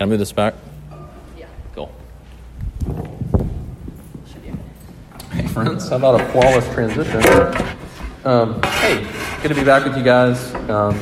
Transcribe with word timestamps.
Can 0.00 0.08
I 0.08 0.10
move 0.12 0.18
this 0.18 0.32
back? 0.32 0.54
Yeah. 1.36 1.44
Cool. 1.74 1.92
Hey, 5.30 5.46
friends. 5.46 5.90
How 5.90 5.96
about 5.96 6.22
a 6.22 6.24
flawless 6.32 6.66
transition? 6.72 7.22
Um, 8.24 8.62
hey, 8.62 9.06
good 9.42 9.48
to 9.48 9.54
be 9.54 9.62
back 9.62 9.84
with 9.84 9.98
you 9.98 10.02
guys. 10.02 10.54
Um, 10.70 10.98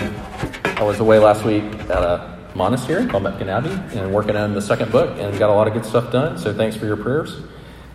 I 0.64 0.82
was 0.82 0.98
away 0.98 1.20
last 1.20 1.44
week 1.44 1.62
at 1.62 2.02
a 2.02 2.38
monastery 2.56 3.06
called 3.06 3.22
Mepkin 3.22 3.46
Abbey 3.46 3.70
and 3.96 4.12
working 4.12 4.34
on 4.34 4.52
the 4.54 4.60
second 4.60 4.90
book 4.90 5.16
and 5.20 5.38
got 5.38 5.48
a 5.48 5.54
lot 5.54 5.68
of 5.68 5.74
good 5.74 5.84
stuff 5.84 6.10
done. 6.10 6.36
So 6.36 6.52
thanks 6.52 6.74
for 6.74 6.86
your 6.86 6.96
prayers. 6.96 7.36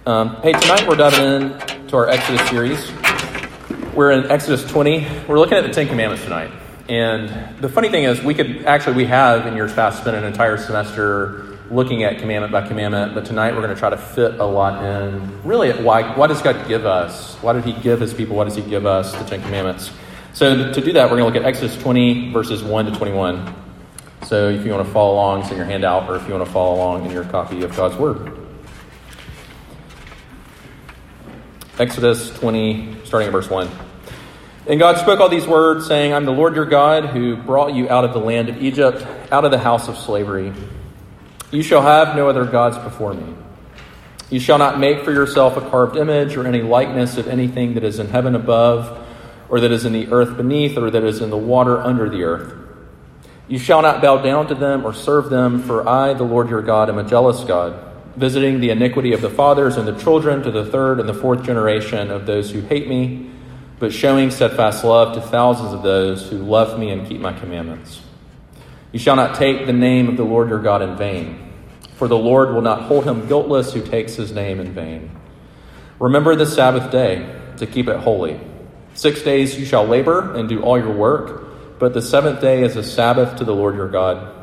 Um, 0.05 0.37
hey, 0.37 0.53
tonight 0.53 0.87
we're 0.87 0.95
diving 0.95 1.59
into 1.81 1.97
our 1.97 2.07
Exodus 2.07 2.47
series. 2.47 2.93
We're 3.93 4.11
in 4.11 4.31
Exodus 4.31 4.63
20. 4.71 5.25
We're 5.27 5.37
looking 5.37 5.57
at 5.57 5.65
the 5.65 5.73
Ten 5.73 5.89
Commandments 5.89 6.23
tonight. 6.23 6.62
And 6.89 7.61
the 7.61 7.69
funny 7.69 7.89
thing 7.89 8.03
is, 8.03 8.21
we 8.21 8.33
could 8.33 8.65
actually, 8.65 8.97
we 8.97 9.05
have 9.05 9.47
in 9.47 9.55
years 9.55 9.73
past 9.73 10.01
spent 10.01 10.17
an 10.17 10.25
entire 10.25 10.57
semester 10.57 11.57
looking 11.71 12.03
at 12.03 12.19
commandment 12.19 12.51
by 12.51 12.67
commandment, 12.67 13.15
but 13.15 13.25
tonight 13.25 13.53
we're 13.53 13.61
going 13.61 13.73
to 13.73 13.79
try 13.79 13.89
to 13.89 13.97
fit 13.97 14.39
a 14.39 14.43
lot 14.43 14.83
in. 14.83 15.43
Really, 15.43 15.71
why, 15.71 16.15
why 16.15 16.27
does 16.27 16.41
God 16.41 16.67
give 16.67 16.85
us? 16.85 17.35
Why 17.35 17.53
did 17.53 17.63
He 17.63 17.71
give 17.71 18.01
His 18.01 18.13
people? 18.13 18.35
Why 18.35 18.43
does 18.43 18.55
He 18.55 18.61
give 18.61 18.85
us 18.85 19.13
the 19.13 19.23
Ten 19.23 19.41
Commandments? 19.41 19.91
So, 20.33 20.73
to 20.73 20.81
do 20.81 20.91
that, 20.93 21.05
we're 21.05 21.17
going 21.17 21.31
to 21.31 21.39
look 21.39 21.45
at 21.45 21.47
Exodus 21.47 21.81
20, 21.81 22.31
verses 22.31 22.63
1 22.63 22.85
to 22.85 22.91
21. 22.91 23.55
So, 24.25 24.49
if 24.49 24.65
you 24.65 24.71
want 24.71 24.85
to 24.85 24.93
follow 24.93 25.13
along, 25.13 25.49
in 25.49 25.55
your 25.55 25.65
handout, 25.65 26.09
or 26.09 26.17
if 26.17 26.27
you 26.27 26.33
want 26.33 26.45
to 26.45 26.51
follow 26.51 26.75
along 26.75 27.05
in 27.05 27.11
your 27.11 27.23
copy 27.23 27.63
of 27.63 27.75
God's 27.75 27.95
Word. 27.95 28.37
Exodus 31.79 32.29
20, 32.39 33.05
starting 33.05 33.27
at 33.27 33.31
verse 33.31 33.49
1. 33.49 33.69
And 34.65 34.79
God 34.79 34.97
spoke 34.97 35.19
all 35.19 35.27
these 35.27 35.45
words, 35.45 35.85
saying, 35.87 36.13
I'm 36.13 36.23
the 36.23 36.31
Lord 36.31 36.55
your 36.55 36.65
God 36.65 37.07
who 37.07 37.35
brought 37.35 37.73
you 37.73 37.89
out 37.89 38.05
of 38.05 38.13
the 38.13 38.19
land 38.19 38.47
of 38.47 38.63
Egypt, 38.63 39.05
out 39.29 39.43
of 39.43 39.51
the 39.51 39.57
house 39.57 39.89
of 39.89 39.97
slavery. 39.97 40.53
You 41.51 41.61
shall 41.61 41.81
have 41.81 42.15
no 42.15 42.29
other 42.29 42.45
gods 42.45 42.77
before 42.77 43.13
me. 43.13 43.35
You 44.29 44.39
shall 44.39 44.57
not 44.57 44.79
make 44.79 45.03
for 45.03 45.11
yourself 45.11 45.57
a 45.57 45.69
carved 45.69 45.97
image 45.97 46.37
or 46.37 46.47
any 46.47 46.61
likeness 46.61 47.17
of 47.17 47.27
anything 47.27 47.73
that 47.73 47.83
is 47.83 47.99
in 47.99 48.07
heaven 48.07 48.35
above, 48.35 49.05
or 49.49 49.59
that 49.59 49.71
is 49.71 49.83
in 49.83 49.91
the 49.91 50.09
earth 50.13 50.37
beneath, 50.37 50.77
or 50.77 50.89
that 50.89 51.03
is 51.03 51.21
in 51.21 51.29
the 51.29 51.37
water 51.37 51.81
under 51.81 52.09
the 52.09 52.23
earth. 52.23 52.53
You 53.49 53.59
shall 53.59 53.81
not 53.81 54.01
bow 54.01 54.19
down 54.19 54.47
to 54.47 54.55
them 54.55 54.85
or 54.85 54.93
serve 54.93 55.29
them, 55.29 55.61
for 55.61 55.87
I, 55.87 56.13
the 56.13 56.23
Lord 56.23 56.49
your 56.49 56.61
God, 56.61 56.89
am 56.89 56.97
a 56.97 57.03
jealous 57.03 57.43
God, 57.43 57.77
visiting 58.15 58.61
the 58.61 58.69
iniquity 58.69 59.11
of 59.11 59.19
the 59.19 59.29
fathers 59.29 59.75
and 59.75 59.85
the 59.85 59.99
children 59.99 60.41
to 60.43 60.51
the 60.51 60.65
third 60.65 61.01
and 61.01 61.09
the 61.09 61.13
fourth 61.13 61.43
generation 61.43 62.09
of 62.09 62.25
those 62.25 62.51
who 62.51 62.61
hate 62.61 62.87
me 62.87 63.29
but 63.79 63.93
showing 63.93 64.31
steadfast 64.31 64.83
love 64.83 65.15
to 65.15 65.21
thousands 65.21 65.73
of 65.73 65.83
those 65.83 66.29
who 66.29 66.37
love 66.37 66.79
me 66.79 66.89
and 66.89 67.07
keep 67.07 67.19
my 67.19 67.33
commandments. 67.33 68.01
You 68.91 68.99
shall 68.99 69.15
not 69.15 69.35
take 69.35 69.65
the 69.65 69.73
name 69.73 70.07
of 70.07 70.17
the 70.17 70.23
Lord 70.23 70.49
your 70.49 70.61
God 70.61 70.81
in 70.81 70.95
vain, 70.95 71.51
for 71.95 72.07
the 72.07 72.17
Lord 72.17 72.53
will 72.53 72.61
not 72.61 72.83
hold 72.83 73.05
him 73.05 73.27
guiltless 73.27 73.73
who 73.73 73.81
takes 73.81 74.15
his 74.15 74.31
name 74.31 74.59
in 74.59 74.73
vain. 74.73 75.11
Remember 75.99 76.35
the 76.35 76.45
Sabbath 76.45 76.91
day 76.91 77.39
to 77.57 77.65
keep 77.65 77.87
it 77.87 77.97
holy. 77.97 78.39
Six 78.93 79.21
days 79.21 79.57
you 79.57 79.65
shall 79.65 79.85
labor 79.85 80.33
and 80.35 80.47
do 80.47 80.61
all 80.61 80.77
your 80.77 80.93
work, 80.93 81.79
but 81.79 81.93
the 81.93 82.01
seventh 82.01 82.41
day 82.41 82.61
is 82.63 82.75
a 82.75 82.83
Sabbath 82.83 83.37
to 83.37 83.43
the 83.43 83.55
Lord 83.55 83.75
your 83.75 83.89
God. 83.89 84.42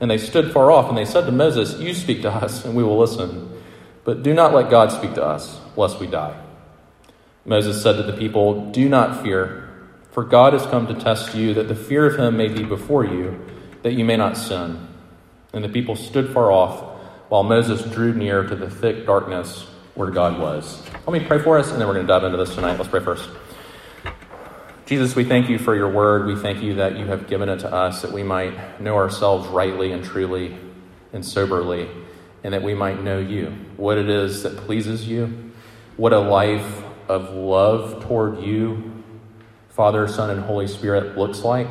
And 0.00 0.10
they 0.10 0.18
stood 0.18 0.52
far 0.52 0.70
off, 0.70 0.88
and 0.88 0.98
they 0.98 1.04
said 1.04 1.26
to 1.26 1.32
Moses, 1.32 1.78
You 1.78 1.94
speak 1.94 2.22
to 2.22 2.30
us, 2.30 2.64
and 2.64 2.74
we 2.74 2.82
will 2.82 2.98
listen. 2.98 3.50
But 4.04 4.22
do 4.22 4.34
not 4.34 4.52
let 4.52 4.70
God 4.70 4.92
speak 4.92 5.14
to 5.14 5.24
us, 5.24 5.60
lest 5.76 6.00
we 6.00 6.06
die. 6.06 6.38
Moses 7.44 7.82
said 7.82 7.96
to 7.96 8.02
the 8.02 8.12
people, 8.12 8.70
Do 8.70 8.88
not 8.88 9.22
fear, 9.22 9.70
for 10.10 10.24
God 10.24 10.52
has 10.52 10.66
come 10.66 10.86
to 10.86 10.94
test 10.94 11.34
you, 11.34 11.54
that 11.54 11.68
the 11.68 11.74
fear 11.74 12.06
of 12.06 12.18
him 12.18 12.36
may 12.36 12.48
be 12.48 12.64
before 12.64 13.04
you, 13.04 13.40
that 13.82 13.94
you 13.94 14.04
may 14.04 14.16
not 14.16 14.36
sin. 14.36 14.88
And 15.52 15.64
the 15.64 15.68
people 15.68 15.96
stood 15.96 16.32
far 16.32 16.50
off, 16.50 16.80
while 17.28 17.42
Moses 17.42 17.82
drew 17.92 18.12
near 18.12 18.42
to 18.44 18.56
the 18.56 18.68
thick 18.68 19.06
darkness 19.06 19.66
where 19.94 20.10
God 20.10 20.38
was. 20.38 20.82
Let 21.06 21.12
me 21.20 21.26
pray 21.26 21.38
for 21.38 21.58
us, 21.58 21.70
and 21.70 21.80
then 21.80 21.86
we're 21.86 21.94
going 21.94 22.06
to 22.06 22.12
dive 22.12 22.24
into 22.24 22.36
this 22.36 22.54
tonight. 22.54 22.76
Let's 22.76 22.88
pray 22.88 23.00
first. 23.00 23.28
Jesus, 24.86 25.16
we 25.16 25.24
thank 25.24 25.48
you 25.48 25.58
for 25.58 25.74
your 25.74 25.88
word. 25.88 26.26
We 26.26 26.36
thank 26.36 26.62
you 26.62 26.74
that 26.74 26.98
you 26.98 27.06
have 27.06 27.26
given 27.26 27.48
it 27.48 27.60
to 27.60 27.72
us 27.72 28.02
that 28.02 28.12
we 28.12 28.22
might 28.22 28.82
know 28.82 28.96
ourselves 28.96 29.48
rightly 29.48 29.92
and 29.92 30.04
truly 30.04 30.58
and 31.14 31.24
soberly, 31.24 31.88
and 32.42 32.52
that 32.52 32.62
we 32.62 32.74
might 32.74 33.02
know 33.02 33.18
you, 33.18 33.46
what 33.78 33.96
it 33.96 34.10
is 34.10 34.42
that 34.42 34.58
pleases 34.58 35.08
you, 35.08 35.52
what 35.96 36.12
a 36.12 36.18
life 36.18 36.82
of 37.08 37.30
love 37.30 38.04
toward 38.04 38.42
you, 38.42 39.02
Father, 39.70 40.06
Son, 40.06 40.28
and 40.28 40.42
Holy 40.42 40.66
Spirit 40.66 41.16
looks 41.16 41.40
like. 41.40 41.68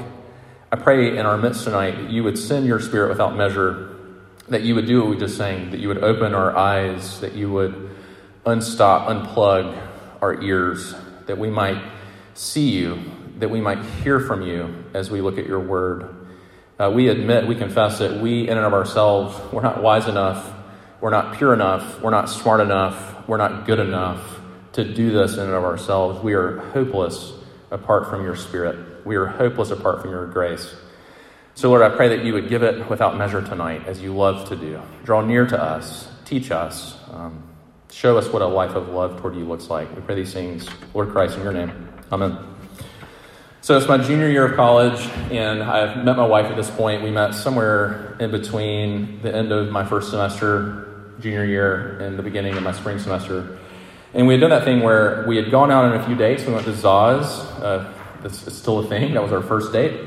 I 0.72 0.76
pray 0.78 1.16
in 1.16 1.28
our 1.28 1.38
midst 1.38 1.66
tonight 1.66 1.92
that 1.92 2.10
you 2.10 2.24
would 2.24 2.40
send 2.40 2.66
your 2.66 2.80
Spirit 2.80 3.10
without 3.10 3.36
measure, 3.36 3.96
that 4.48 4.64
you 4.64 4.74
would 4.74 4.88
do 4.88 5.02
what 5.02 5.12
we 5.12 5.18
just 5.18 5.38
sang, 5.38 5.70
that 5.70 5.80
you 5.80 5.88
would 5.88 6.04
open 6.04 6.34
our 6.34 6.58
eyes, 6.58 7.20
that 7.20 7.34
you 7.34 7.52
would 7.52 7.92
unstop, 8.44 9.08
unplug 9.08 9.80
our 10.20 10.42
ears, 10.42 10.96
that 11.28 11.38
we 11.38 11.52
might 11.52 11.80
see 12.34 12.70
you, 12.70 13.00
that 13.38 13.50
we 13.50 13.62
might 13.62 13.84
hear 14.04 14.20
from 14.20 14.42
you 14.42 14.86
as 14.94 15.10
we 15.10 15.22
look 15.22 15.38
at 15.38 15.46
your 15.46 15.60
word. 15.60 16.28
Uh, 16.80 16.92
we 16.94 17.10
admit, 17.10 17.48
we 17.48 17.56
confess 17.56 18.00
that 18.00 18.22
we, 18.22 18.48
in 18.48 18.58
and 18.58 18.66
of 18.66 18.74
ourselves, 18.74 19.40
we're 19.54 19.62
not 19.62 19.82
wise 19.82 20.08
enough, 20.08 20.52
we're 21.02 21.10
not 21.10 21.38
pure 21.38 21.54
enough, 21.54 22.02
we're 22.02 22.12
not 22.12 22.30
smart 22.30 22.60
enough, 22.60 23.28
we're 23.28 23.38
not 23.38 23.66
good 23.66 23.80
enough 23.80 24.40
to 24.74 24.84
do 24.84 25.12
this 25.12 25.36
in 25.36 25.42
and 25.42 25.54
of 25.54 25.64
ourselves. 25.64 26.22
We 26.24 26.34
are 26.34 26.58
hopeless 26.58 27.34
apart 27.72 28.10
from 28.10 28.24
your 28.24 28.36
spirit. 28.36 29.06
We 29.06 29.16
are 29.16 29.26
hopeless 29.26 29.72
apart 29.72 30.02
from 30.02 30.12
your 30.12 30.28
grace. 30.28 30.74
So, 31.56 31.70
Lord, 31.70 31.84
I 31.84 31.96
pray 31.96 32.10
that 32.10 32.26
you 32.26 32.34
would 32.34 32.50
give 32.50 32.64
it 32.64 32.90
without 32.90 33.18
measure 33.18 33.42
tonight, 33.42 33.84
as 33.86 34.02
you 34.02 34.16
love 34.16 34.50
to 34.50 34.56
do. 34.56 34.82
Draw 35.04 35.22
near 35.22 35.46
to 35.46 35.62
us, 35.62 36.10
teach 36.26 36.50
us, 36.50 36.98
um, 37.12 37.44
show 37.92 38.18
us 38.18 38.28
what 38.30 38.42
a 38.42 38.48
life 38.48 38.76
of 38.76 38.90
love 38.90 39.22
toward 39.22 39.36
you 39.36 39.46
looks 39.46 39.70
like. 39.70 39.94
We 39.96 40.02
pray 40.02 40.16
these 40.16 40.34
things, 40.34 40.68
Lord 40.96 41.10
Christ, 41.10 41.38
in 41.38 41.44
your 41.44 41.54
name. 41.54 41.93
Amen. 42.14 42.38
So 43.62 43.76
it's 43.76 43.88
my 43.88 43.98
junior 43.98 44.30
year 44.30 44.46
of 44.46 44.56
college, 44.56 45.00
and 45.32 45.64
I've 45.64 46.06
met 46.06 46.16
my 46.16 46.28
wife 46.28 46.46
at 46.46 46.56
this 46.56 46.70
point. 46.70 47.02
We 47.02 47.10
met 47.10 47.34
somewhere 47.34 48.16
in 48.20 48.30
between 48.30 49.20
the 49.24 49.36
end 49.36 49.52
of 49.52 49.72
my 49.72 49.84
first 49.84 50.12
semester, 50.12 51.10
junior 51.22 51.44
year, 51.44 51.98
and 51.98 52.20
the 52.20 52.22
beginning 52.22 52.56
of 52.56 52.62
my 52.62 52.72
spring 52.72 53.00
semester. 53.00 53.58
And 54.14 54.28
we 54.28 54.36
had 54.36 54.42
done 54.42 54.52
that 54.52 54.64
thing 54.64 54.82
where 54.82 55.26
we 55.28 55.38
had 55.38 55.50
gone 55.50 55.72
out 55.72 55.86
on 55.86 56.00
a 56.00 56.06
few 56.06 56.14
dates. 56.14 56.46
We 56.46 56.54
went 56.54 56.66
to 56.66 56.74
Zaz. 56.74 57.24
Uh, 57.60 57.92
it's 58.24 58.54
still 58.54 58.78
a 58.78 58.88
thing. 58.88 59.16
That 59.16 59.24
was 59.24 59.32
our 59.32 59.42
first 59.42 59.74
date. 59.74 60.00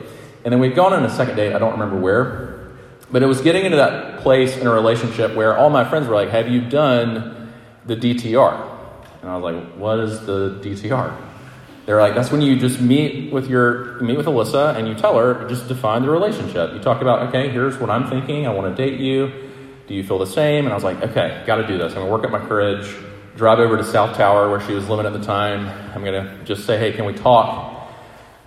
And 0.44 0.52
then 0.52 0.60
we'd 0.60 0.76
gone 0.76 0.92
on 0.92 1.04
a 1.04 1.10
second 1.10 1.34
date. 1.34 1.54
I 1.54 1.58
don't 1.58 1.72
remember 1.72 1.98
where. 1.98 2.68
But 3.10 3.24
it 3.24 3.26
was 3.26 3.40
getting 3.40 3.64
into 3.64 3.78
that 3.78 4.20
place 4.20 4.56
in 4.56 4.68
a 4.68 4.72
relationship 4.72 5.34
where 5.34 5.58
all 5.58 5.70
my 5.70 5.84
friends 5.84 6.06
were 6.06 6.14
like, 6.14 6.28
Have 6.28 6.48
you 6.48 6.60
done 6.60 7.52
the 7.84 7.96
DTR? 7.96 8.74
And 9.22 9.28
I 9.28 9.36
was 9.36 9.52
like, 9.52 9.72
What 9.72 9.98
is 9.98 10.24
the 10.24 10.60
DTR? 10.62 11.26
They're 11.86 12.00
like, 12.00 12.16
that's 12.16 12.32
when 12.32 12.42
you 12.42 12.58
just 12.58 12.80
meet 12.80 13.32
with 13.32 13.48
your 13.48 14.00
meet 14.00 14.16
with 14.16 14.26
Alyssa 14.26 14.74
and 14.76 14.88
you 14.88 14.94
tell 14.94 15.16
her, 15.16 15.48
just 15.48 15.68
define 15.68 16.02
the 16.02 16.10
relationship. 16.10 16.72
You 16.74 16.80
talk 16.80 17.00
about, 17.00 17.28
okay, 17.28 17.48
here's 17.48 17.78
what 17.78 17.90
I'm 17.90 18.10
thinking. 18.10 18.46
I 18.46 18.50
want 18.50 18.76
to 18.76 18.90
date 18.90 18.98
you. 18.98 19.32
Do 19.86 19.94
you 19.94 20.02
feel 20.02 20.18
the 20.18 20.26
same? 20.26 20.64
And 20.64 20.72
I 20.72 20.74
was 20.74 20.82
like, 20.82 21.00
okay, 21.00 21.44
got 21.46 21.56
to 21.56 21.66
do 21.66 21.78
this. 21.78 21.92
I'm 21.92 22.00
gonna 22.00 22.10
work 22.10 22.24
up 22.24 22.32
my 22.32 22.44
courage. 22.44 22.92
Drive 23.36 23.60
over 23.60 23.76
to 23.76 23.84
South 23.84 24.16
Tower 24.16 24.50
where 24.50 24.60
she 24.60 24.72
was 24.72 24.88
living 24.88 25.06
at 25.06 25.12
the 25.12 25.24
time. 25.24 25.68
I'm 25.94 26.04
gonna 26.04 26.42
just 26.44 26.66
say, 26.66 26.76
hey, 26.76 26.92
can 26.92 27.04
we 27.04 27.12
talk? 27.12 27.88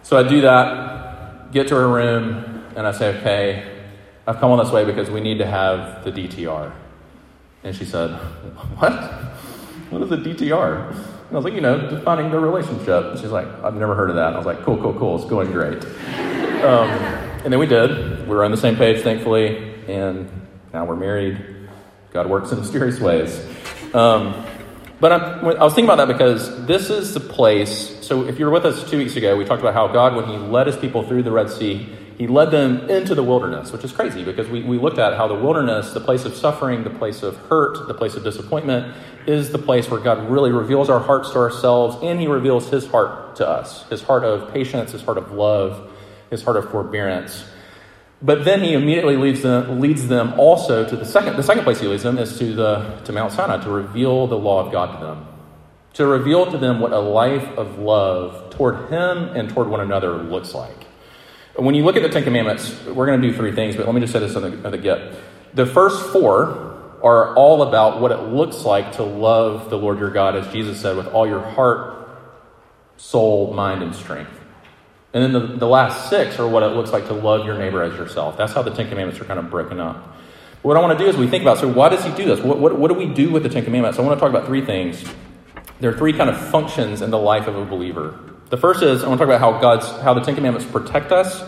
So 0.04 0.18
I 0.18 0.28
do 0.28 0.42
that. 0.42 1.52
get 1.54 1.68
to 1.70 1.76
her 1.76 1.88
room, 1.88 2.66
and 2.76 2.86
I 2.86 2.92
say, 2.92 3.18
okay, 3.18 3.84
I've 4.28 4.38
come 4.38 4.52
on 4.52 4.60
this 4.60 4.72
way 4.72 4.84
because 4.84 5.10
we 5.10 5.22
need 5.22 5.38
to 5.38 5.46
have 5.46 6.04
the 6.04 6.12
DTR. 6.12 6.72
And 7.64 7.76
she 7.76 7.86
said, 7.86 8.12
What? 8.78 8.92
What 9.90 10.02
is 10.04 10.12
a 10.12 10.18
DTR? 10.18 11.19
And 11.30 11.36
I 11.36 11.40
was 11.40 11.46
like, 11.46 11.54
You 11.54 11.62
know, 11.62 11.90
defining 11.90 12.32
the 12.32 12.40
relationship. 12.40 13.06
And 13.06 13.20
she's 13.20 13.30
like, 13.30 13.48
I've 13.64 13.76
never 13.76 13.94
heard 13.94 14.10
of 14.10 14.16
that. 14.16 14.28
And 14.28 14.36
I 14.36 14.38
was 14.40 14.48
like, 14.48 14.64
Cool, 14.64 14.78
cool, 14.82 14.94
cool. 14.94 15.16
It's 15.16 15.30
going 15.30 15.52
great. 15.52 15.84
Um, 16.64 16.90
and 17.44 17.54
then 17.54 17.60
we 17.60 17.68
did. 17.68 18.28
We 18.28 18.36
were 18.36 18.44
on 18.44 18.52
the 18.52 18.58
same 18.58 18.76
page, 18.76 19.04
thankfully. 19.04 19.76
And 19.88 20.30
now 20.74 20.86
we're 20.86 20.96
married. 20.96 21.40
God 22.12 22.28
works 22.28 22.52
in 22.52 22.60
mysterious 22.60 23.00
ways. 23.00 23.40
Um, 23.94 24.46
but 25.00 25.14
I'm, 25.14 25.46
i 25.46 25.64
was 25.64 25.74
thinking 25.74 25.90
about 25.90 26.08
that 26.08 26.12
because 26.12 26.66
this 26.66 26.90
is 26.90 27.14
the 27.14 27.20
place. 27.20 28.06
So, 28.06 28.28
if 28.28 28.38
you 28.38 28.46
were 28.46 28.52
with 28.52 28.66
us 28.66 28.90
two 28.90 28.98
weeks 28.98 29.16
ago, 29.16 29.38
we 29.38 29.46
talked 29.46 29.62
about 29.62 29.74
how 29.74 29.88
God, 29.88 30.16
when 30.16 30.26
He 30.26 30.38
led 30.38 30.68
His 30.68 30.76
people 30.76 31.08
through 31.08 31.24
the 31.24 31.32
Red 31.32 31.50
Sea, 31.50 31.90
he 32.20 32.28
led 32.28 32.52
them 32.52 32.90
into 32.90 33.16
the 33.16 33.24
wilderness, 33.24 33.72
which 33.72 33.86
is 33.86 33.94
crazy 33.94 34.26
because 34.26 34.50
we, 34.50 34.62
we 34.62 34.78
looked 34.78 35.00
at 35.00 35.16
how 35.16 35.30
the 35.30 35.36
wilderness, 35.36 35.94
the 35.94 36.02
place 36.02 36.26
of 36.26 36.36
suffering, 36.36 36.84
the 36.84 36.90
place 36.90 37.24
of 37.24 37.38
hurt, 37.48 37.88
the 37.88 37.94
place 37.94 38.16
of 38.16 38.26
disappointment, 38.26 38.94
is 39.26 39.54
the 39.54 39.58
place 39.58 39.90
where 39.90 40.02
God 40.02 40.30
really 40.30 40.52
reveals 40.52 40.90
our 40.90 41.00
hearts 41.00 41.32
to 41.32 41.38
ourselves 41.38 41.96
and 42.04 42.20
He 42.20 42.28
reveals 42.28 42.68
His 42.68 42.86
heart 42.88 43.38
to 43.38 43.48
us 43.48 43.88
his 43.88 44.04
heart 44.04 44.26
of 44.26 44.52
patience, 44.52 44.92
His 44.92 45.02
heart 45.02 45.18
of 45.18 45.32
love, 45.32 45.90
His 46.30 46.44
heart 46.44 46.58
of 46.58 46.70
forbearance. 46.70 47.46
But 48.22 48.44
then 48.44 48.64
He 48.64 48.74
immediately 48.74 49.16
leads 49.16 49.42
them, 49.42 49.80
leads 49.80 50.10
them 50.10 50.38
also 50.38 50.86
to 50.90 50.98
the 50.98 51.06
second, 51.06 51.38
the 51.38 51.44
second 51.44 51.64
place 51.64 51.80
He 51.80 51.88
leads 51.88 52.04
them 52.04 52.18
is 52.18 52.38
to, 52.38 52.54
the, 52.54 53.00
to 53.06 53.14
Mount 53.14 53.32
Sinai 53.32 53.64
to 53.64 53.70
reveal 53.70 54.28
the 54.28 54.38
law 54.38 54.66
of 54.66 54.74
God 54.74 55.00
to 55.00 55.06
them. 55.06 55.26
To 55.94 56.06
reveal 56.06 56.52
to 56.52 56.58
them 56.58 56.82
what 56.82 56.92
a 56.92 57.00
life 57.00 57.48
of 57.58 57.80
love 57.80 58.50
toward 58.50 58.90
Him 58.90 59.30
and 59.38 59.50
toward 59.50 59.70
one 59.70 59.80
another 59.80 60.18
looks 60.18 60.54
like. 60.54 60.89
When 61.60 61.76
you 61.76 61.84
look 61.84 61.98
at 61.98 62.04
the 62.04 62.10
Ten 62.10 62.24
Commandments, 62.24 62.74
we're 62.86 63.06
going 63.06 63.22
to 63.22 63.28
do 63.28 63.36
three 63.36 63.52
things, 63.52 63.76
but 63.76 63.86
let 63.86 63.94
me 63.94 64.02
just 64.02 64.14
say 64.14 64.20
this 64.20 64.36
on 64.36 64.44
the, 64.44 64.70
the 64.70 64.78
get. 64.78 65.14
The 65.54 65.66
first 65.66 66.12
four 66.12 66.70
are 67.04 67.36
all 67.36 67.64
about 67.64 68.00
what 68.00 68.12
it 68.12 68.20
looks 68.20 68.64
like 68.64 68.94
to 68.94 69.04
love 69.04 69.70
the 69.70 69.78
Lord 69.78 70.00
your 70.00 70.10
God, 70.10 70.36
as 70.36 70.52
Jesus 70.54 70.80
said, 70.80 70.96
with 70.96 71.08
all 71.08 71.28
your 71.28 71.42
heart, 71.42 72.10
soul, 72.98 73.54
mind, 73.54 73.84
and 73.84 73.94
strength. 73.94 74.32
And 75.14 75.24
then 75.24 75.34
the, 75.34 75.58
the 75.58 75.68
last 75.68 76.10
six 76.10 76.40
are 76.40 76.48
what 76.48 76.64
it 76.64 76.68
looks 76.68 76.92
like 76.92 77.08
to 77.08 77.14
love 77.14 77.46
your 77.46 77.58
neighbor 77.58 77.82
as 77.82 77.94
yourself. 77.94 78.38
That's 78.38 78.54
how 78.54 78.62
the 78.62 78.72
Ten 78.72 78.88
Commandments 78.88 79.20
are 79.20 79.26
kind 79.26 79.40
of 79.40 79.50
broken 79.50 79.80
up. 79.80 80.18
What 80.62 80.78
I 80.78 80.82
want 80.82 80.98
to 80.98 81.04
do 81.04 81.10
is 81.10 81.18
we 81.18 81.28
think 81.28 81.42
about 81.42 81.58
so 81.58 81.68
why 81.68 81.90
does 81.90 82.04
he 82.04 82.12
do 82.12 82.26
this? 82.26 82.40
What, 82.42 82.60
what, 82.60 82.78
what 82.78 82.90
do 82.90 82.94
we 82.94 83.08
do 83.08 83.32
with 83.32 83.44
the 83.44 83.50
Ten 83.50 83.64
Commandments? 83.64 83.98
I 83.98 84.02
want 84.02 84.18
to 84.18 84.20
talk 84.20 84.30
about 84.30 84.46
three 84.46 84.64
things. 84.64 85.04
There 85.80 85.90
are 85.90 85.98
three 85.98 86.14
kind 86.14 86.30
of 86.30 86.38
functions 86.52 87.02
in 87.02 87.12
the 87.12 87.18
life 87.18 87.48
of 87.48 87.56
a 87.56 87.66
believer. 87.66 88.20
The 88.50 88.58
first 88.58 88.82
is 88.82 89.04
I 89.04 89.08
want 89.08 89.20
to 89.20 89.26
talk 89.26 89.36
about 89.36 89.40
how 89.40 89.62
God's 89.62 89.88
how 90.02 90.16
the 90.16 90.22
Ten 90.22 90.34
Commandments 90.34 90.68
protect 90.70 91.12
us. 91.12 91.44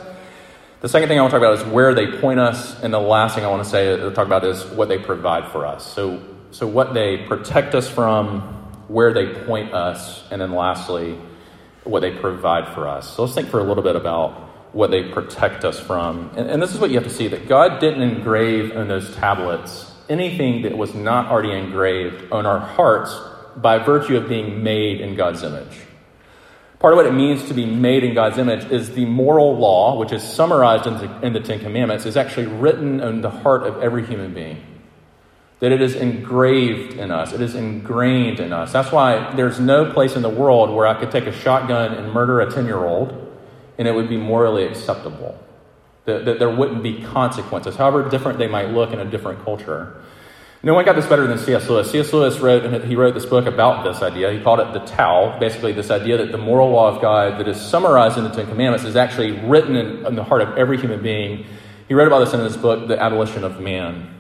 The 0.81 0.89
second 0.89 1.09
thing 1.09 1.17
I 1.17 1.21
want 1.21 1.31
to 1.31 1.39
talk 1.39 1.47
about 1.47 1.65
is 1.65 1.73
where 1.73 1.95
they 1.95 2.19
point 2.19 2.39
us, 2.39 2.79
and 2.83 2.93
the 2.93 2.99
last 2.99 3.35
thing 3.35 3.43
I 3.43 3.47
want 3.47 3.63
to 3.63 3.69
say 3.69 3.97
to 3.97 4.07
uh, 4.07 4.13
talk 4.13 4.27
about 4.27 4.43
is 4.43 4.63
what 4.65 4.87
they 4.87 4.99
provide 4.99 5.51
for 5.51 5.65
us. 5.65 5.91
So, 5.93 6.21
so 6.51 6.67
what 6.67 6.93
they 6.93 7.25
protect 7.27 7.73
us 7.73 7.89
from, 7.89 8.41
where 8.87 9.13
they 9.13 9.33
point 9.45 9.73
us, 9.73 10.23
and 10.31 10.41
then 10.41 10.51
lastly, 10.51 11.17
what 11.83 12.01
they 12.01 12.11
provide 12.11 12.73
for 12.73 12.87
us. 12.87 13.15
So 13.15 13.23
let's 13.23 13.33
think 13.33 13.49
for 13.49 13.59
a 13.59 13.63
little 13.63 13.83
bit 13.83 13.95
about 13.95 14.33
what 14.73 14.91
they 14.91 15.09
protect 15.09 15.65
us 15.65 15.79
from. 15.79 16.31
And, 16.35 16.49
and 16.49 16.61
this 16.61 16.73
is 16.73 16.79
what 16.79 16.91
you 16.91 16.97
have 16.97 17.07
to 17.07 17.13
see 17.13 17.27
that 17.29 17.47
God 17.47 17.79
didn't 17.79 18.01
engrave 18.01 18.75
on 18.75 18.87
those 18.87 19.15
tablets 19.15 19.91
anything 20.09 20.63
that 20.63 20.77
was 20.77 20.93
not 20.93 21.31
already 21.31 21.51
engraved 21.51 22.31
on 22.31 22.45
our 22.45 22.59
hearts 22.59 23.15
by 23.55 23.77
virtue 23.77 24.17
of 24.17 24.27
being 24.27 24.61
made 24.61 24.99
in 25.01 25.15
God's 25.15 25.41
image. 25.43 25.77
Part 26.81 26.93
of 26.93 26.97
what 26.97 27.05
it 27.05 27.13
means 27.13 27.47
to 27.47 27.53
be 27.53 27.67
made 27.67 28.03
in 28.03 28.15
God's 28.15 28.39
image 28.39 28.65
is 28.71 28.95
the 28.95 29.05
moral 29.05 29.55
law, 29.55 29.99
which 29.99 30.11
is 30.11 30.23
summarized 30.23 30.87
in 30.87 30.95
the, 30.95 31.25
in 31.27 31.31
the 31.31 31.39
Ten 31.39 31.59
Commandments, 31.59 32.07
is 32.07 32.17
actually 32.17 32.47
written 32.47 32.99
in 32.99 33.21
the 33.21 33.29
heart 33.29 33.61
of 33.67 33.83
every 33.83 34.03
human 34.03 34.33
being. 34.33 34.65
That 35.59 35.71
it 35.71 35.79
is 35.79 35.93
engraved 35.93 36.93
in 36.93 37.11
us, 37.11 37.33
it 37.33 37.41
is 37.41 37.53
ingrained 37.53 38.39
in 38.39 38.51
us. 38.51 38.73
That's 38.73 38.91
why 38.91 39.31
there's 39.35 39.59
no 39.59 39.93
place 39.93 40.15
in 40.15 40.23
the 40.23 40.29
world 40.29 40.71
where 40.71 40.87
I 40.87 40.99
could 40.99 41.11
take 41.11 41.27
a 41.27 41.31
shotgun 41.31 41.93
and 41.93 42.11
murder 42.11 42.41
a 42.41 42.51
10 42.51 42.65
year 42.65 42.83
old 42.83 43.31
and 43.77 43.87
it 43.87 43.93
would 43.93 44.09
be 44.09 44.17
morally 44.17 44.63
acceptable. 44.65 45.37
That, 46.05 46.25
that 46.25 46.39
there 46.39 46.49
wouldn't 46.49 46.81
be 46.81 47.03
consequences, 47.03 47.75
however 47.75 48.09
different 48.09 48.39
they 48.39 48.47
might 48.47 48.69
look 48.69 48.91
in 48.91 48.99
a 48.99 49.05
different 49.05 49.43
culture. 49.43 50.01
No 50.63 50.75
one 50.75 50.85
got 50.85 50.95
this 50.95 51.07
better 51.07 51.25
than 51.25 51.39
C.S. 51.39 51.67
Lewis. 51.67 51.89
C.S. 51.89 52.13
Lewis 52.13 52.37
wrote, 52.37 52.63
and 52.63 52.83
he 52.83 52.95
wrote 52.95 53.15
this 53.15 53.25
book 53.25 53.47
about 53.47 53.83
this 53.83 54.03
idea. 54.03 54.31
He 54.31 54.39
called 54.39 54.59
it 54.59 54.71
the 54.73 54.85
Tao, 54.85 55.39
basically 55.39 55.71
this 55.71 55.89
idea 55.89 56.17
that 56.17 56.31
the 56.31 56.37
moral 56.37 56.69
law 56.69 56.93
of 56.93 57.01
God 57.01 57.39
that 57.39 57.47
is 57.47 57.59
summarized 57.59 58.19
in 58.19 58.25
the 58.25 58.29
Ten 58.29 58.45
Commandments 58.45 58.85
is 58.85 58.95
actually 58.95 59.31
written 59.31 59.75
in, 59.75 60.05
in 60.05 60.15
the 60.15 60.23
heart 60.23 60.43
of 60.43 60.57
every 60.59 60.77
human 60.77 61.01
being. 61.01 61.47
He 61.87 61.95
wrote 61.95 62.05
about 62.05 62.19
this 62.19 62.33
in 62.35 62.41
his 62.41 62.57
book, 62.57 62.87
The 62.87 63.01
Abolition 63.01 63.43
of 63.43 63.59
Man. 63.59 64.13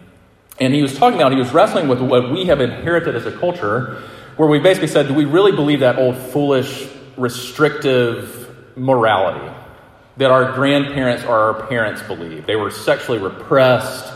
And 0.59 0.73
he 0.73 0.81
was 0.81 0.97
talking 0.97 1.19
about, 1.19 1.31
he 1.31 1.37
was 1.37 1.53
wrestling 1.53 1.87
with 1.87 2.01
what 2.01 2.31
we 2.31 2.45
have 2.45 2.59
inherited 2.59 3.15
as 3.15 3.27
a 3.27 3.31
culture, 3.31 4.01
where 4.35 4.49
we 4.49 4.57
basically 4.57 4.87
said, 4.87 5.07
do 5.07 5.13
we 5.13 5.25
really 5.25 5.51
believe 5.51 5.81
that 5.81 5.99
old 5.99 6.17
foolish, 6.17 6.89
restrictive 7.17 8.49
morality 8.75 9.47
that 10.17 10.31
our 10.31 10.53
grandparents 10.53 11.23
or 11.23 11.35
our 11.35 11.67
parents 11.67 12.01
believed? 12.01 12.47
They 12.47 12.55
were 12.55 12.71
sexually 12.71 13.19
repressed 13.19 14.11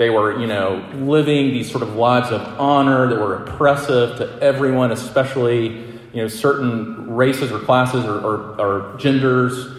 they 0.00 0.08
were, 0.08 0.40
you 0.40 0.46
know, 0.46 0.82
living 0.94 1.48
these 1.48 1.70
sort 1.70 1.82
of 1.82 1.94
lives 1.94 2.30
of 2.30 2.40
honor 2.58 3.06
that 3.06 3.20
were 3.20 3.44
oppressive 3.44 4.16
to 4.16 4.38
everyone, 4.40 4.92
especially, 4.92 5.68
you 5.68 6.22
know, 6.22 6.26
certain 6.26 7.14
races 7.14 7.52
or 7.52 7.58
classes 7.58 8.06
or, 8.06 8.18
or, 8.18 8.58
or 8.58 8.96
genders. 8.96 9.76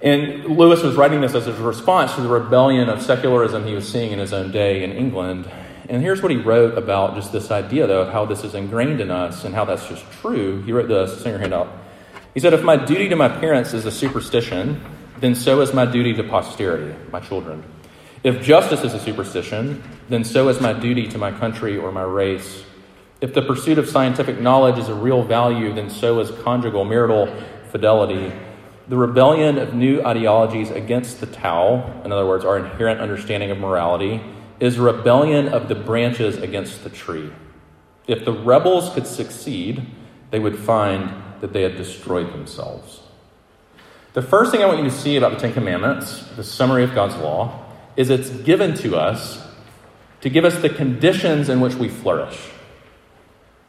And 0.00 0.44
Lewis 0.44 0.84
was 0.84 0.94
writing 0.94 1.22
this 1.22 1.34
as 1.34 1.48
a 1.48 1.52
response 1.54 2.14
to 2.14 2.20
the 2.20 2.28
rebellion 2.28 2.88
of 2.88 3.02
secularism 3.02 3.66
he 3.66 3.74
was 3.74 3.90
seeing 3.90 4.12
in 4.12 4.20
his 4.20 4.32
own 4.32 4.52
day 4.52 4.84
in 4.84 4.92
England. 4.92 5.50
And 5.88 6.02
here's 6.02 6.22
what 6.22 6.30
he 6.30 6.36
wrote 6.36 6.78
about 6.78 7.16
just 7.16 7.32
this 7.32 7.50
idea, 7.50 7.88
though, 7.88 8.02
of 8.02 8.12
how 8.12 8.26
this 8.26 8.44
is 8.44 8.54
ingrained 8.54 9.00
in 9.00 9.10
us 9.10 9.44
and 9.44 9.56
how 9.56 9.64
that's 9.64 9.88
just 9.88 10.08
true. 10.22 10.62
He 10.62 10.72
wrote 10.72 10.86
this, 10.86 11.24
hand 11.24 11.52
out. 11.52 11.66
He 12.32 12.38
said, 12.38 12.52
If 12.52 12.62
my 12.62 12.76
duty 12.76 13.08
to 13.08 13.16
my 13.16 13.28
parents 13.28 13.74
is 13.74 13.86
a 13.86 13.90
superstition, 13.90 14.80
then 15.18 15.34
so 15.34 15.60
is 15.62 15.74
my 15.74 15.84
duty 15.84 16.14
to 16.14 16.22
posterity, 16.22 16.94
my 17.10 17.18
children. 17.18 17.64
If 18.24 18.42
justice 18.42 18.82
is 18.82 18.94
a 18.94 19.00
superstition, 19.00 19.82
then 20.08 20.24
so 20.24 20.48
is 20.48 20.60
my 20.60 20.72
duty 20.72 21.06
to 21.08 21.18
my 21.18 21.30
country 21.30 21.76
or 21.76 21.92
my 21.92 22.02
race. 22.02 22.64
If 23.20 23.32
the 23.34 23.42
pursuit 23.42 23.78
of 23.78 23.88
scientific 23.88 24.40
knowledge 24.40 24.78
is 24.78 24.88
a 24.88 24.94
real 24.94 25.22
value, 25.22 25.72
then 25.72 25.88
so 25.88 26.18
is 26.20 26.30
conjugal 26.42 26.84
marital 26.84 27.26
fidelity. 27.70 28.32
The 28.88 28.96
rebellion 28.96 29.58
of 29.58 29.74
new 29.74 30.02
ideologies 30.04 30.70
against 30.70 31.20
the 31.20 31.26
Tao, 31.26 32.02
in 32.04 32.10
other 32.10 32.26
words, 32.26 32.44
our 32.44 32.58
inherent 32.58 33.00
understanding 33.00 33.50
of 33.50 33.58
morality, 33.58 34.20
is 34.60 34.78
rebellion 34.78 35.48
of 35.48 35.68
the 35.68 35.74
branches 35.74 36.38
against 36.38 36.82
the 36.82 36.90
tree. 36.90 37.30
If 38.08 38.24
the 38.24 38.32
rebels 38.32 38.90
could 38.94 39.06
succeed, 39.06 39.86
they 40.30 40.38
would 40.38 40.58
find 40.58 41.12
that 41.40 41.52
they 41.52 41.62
had 41.62 41.76
destroyed 41.76 42.32
themselves. 42.32 43.00
The 44.14 44.22
first 44.22 44.50
thing 44.50 44.62
I 44.62 44.66
want 44.66 44.78
you 44.78 44.84
to 44.84 44.90
see 44.90 45.16
about 45.16 45.32
the 45.32 45.38
Ten 45.38 45.52
Commandments, 45.52 46.24
the 46.34 46.42
summary 46.42 46.82
of 46.82 46.94
God's 46.94 47.16
law, 47.16 47.66
is 47.98 48.10
it's 48.10 48.30
given 48.30 48.74
to 48.74 48.96
us 48.96 49.44
to 50.20 50.30
give 50.30 50.44
us 50.44 50.56
the 50.62 50.68
conditions 50.68 51.48
in 51.48 51.60
which 51.60 51.74
we 51.74 51.88
flourish, 51.88 52.48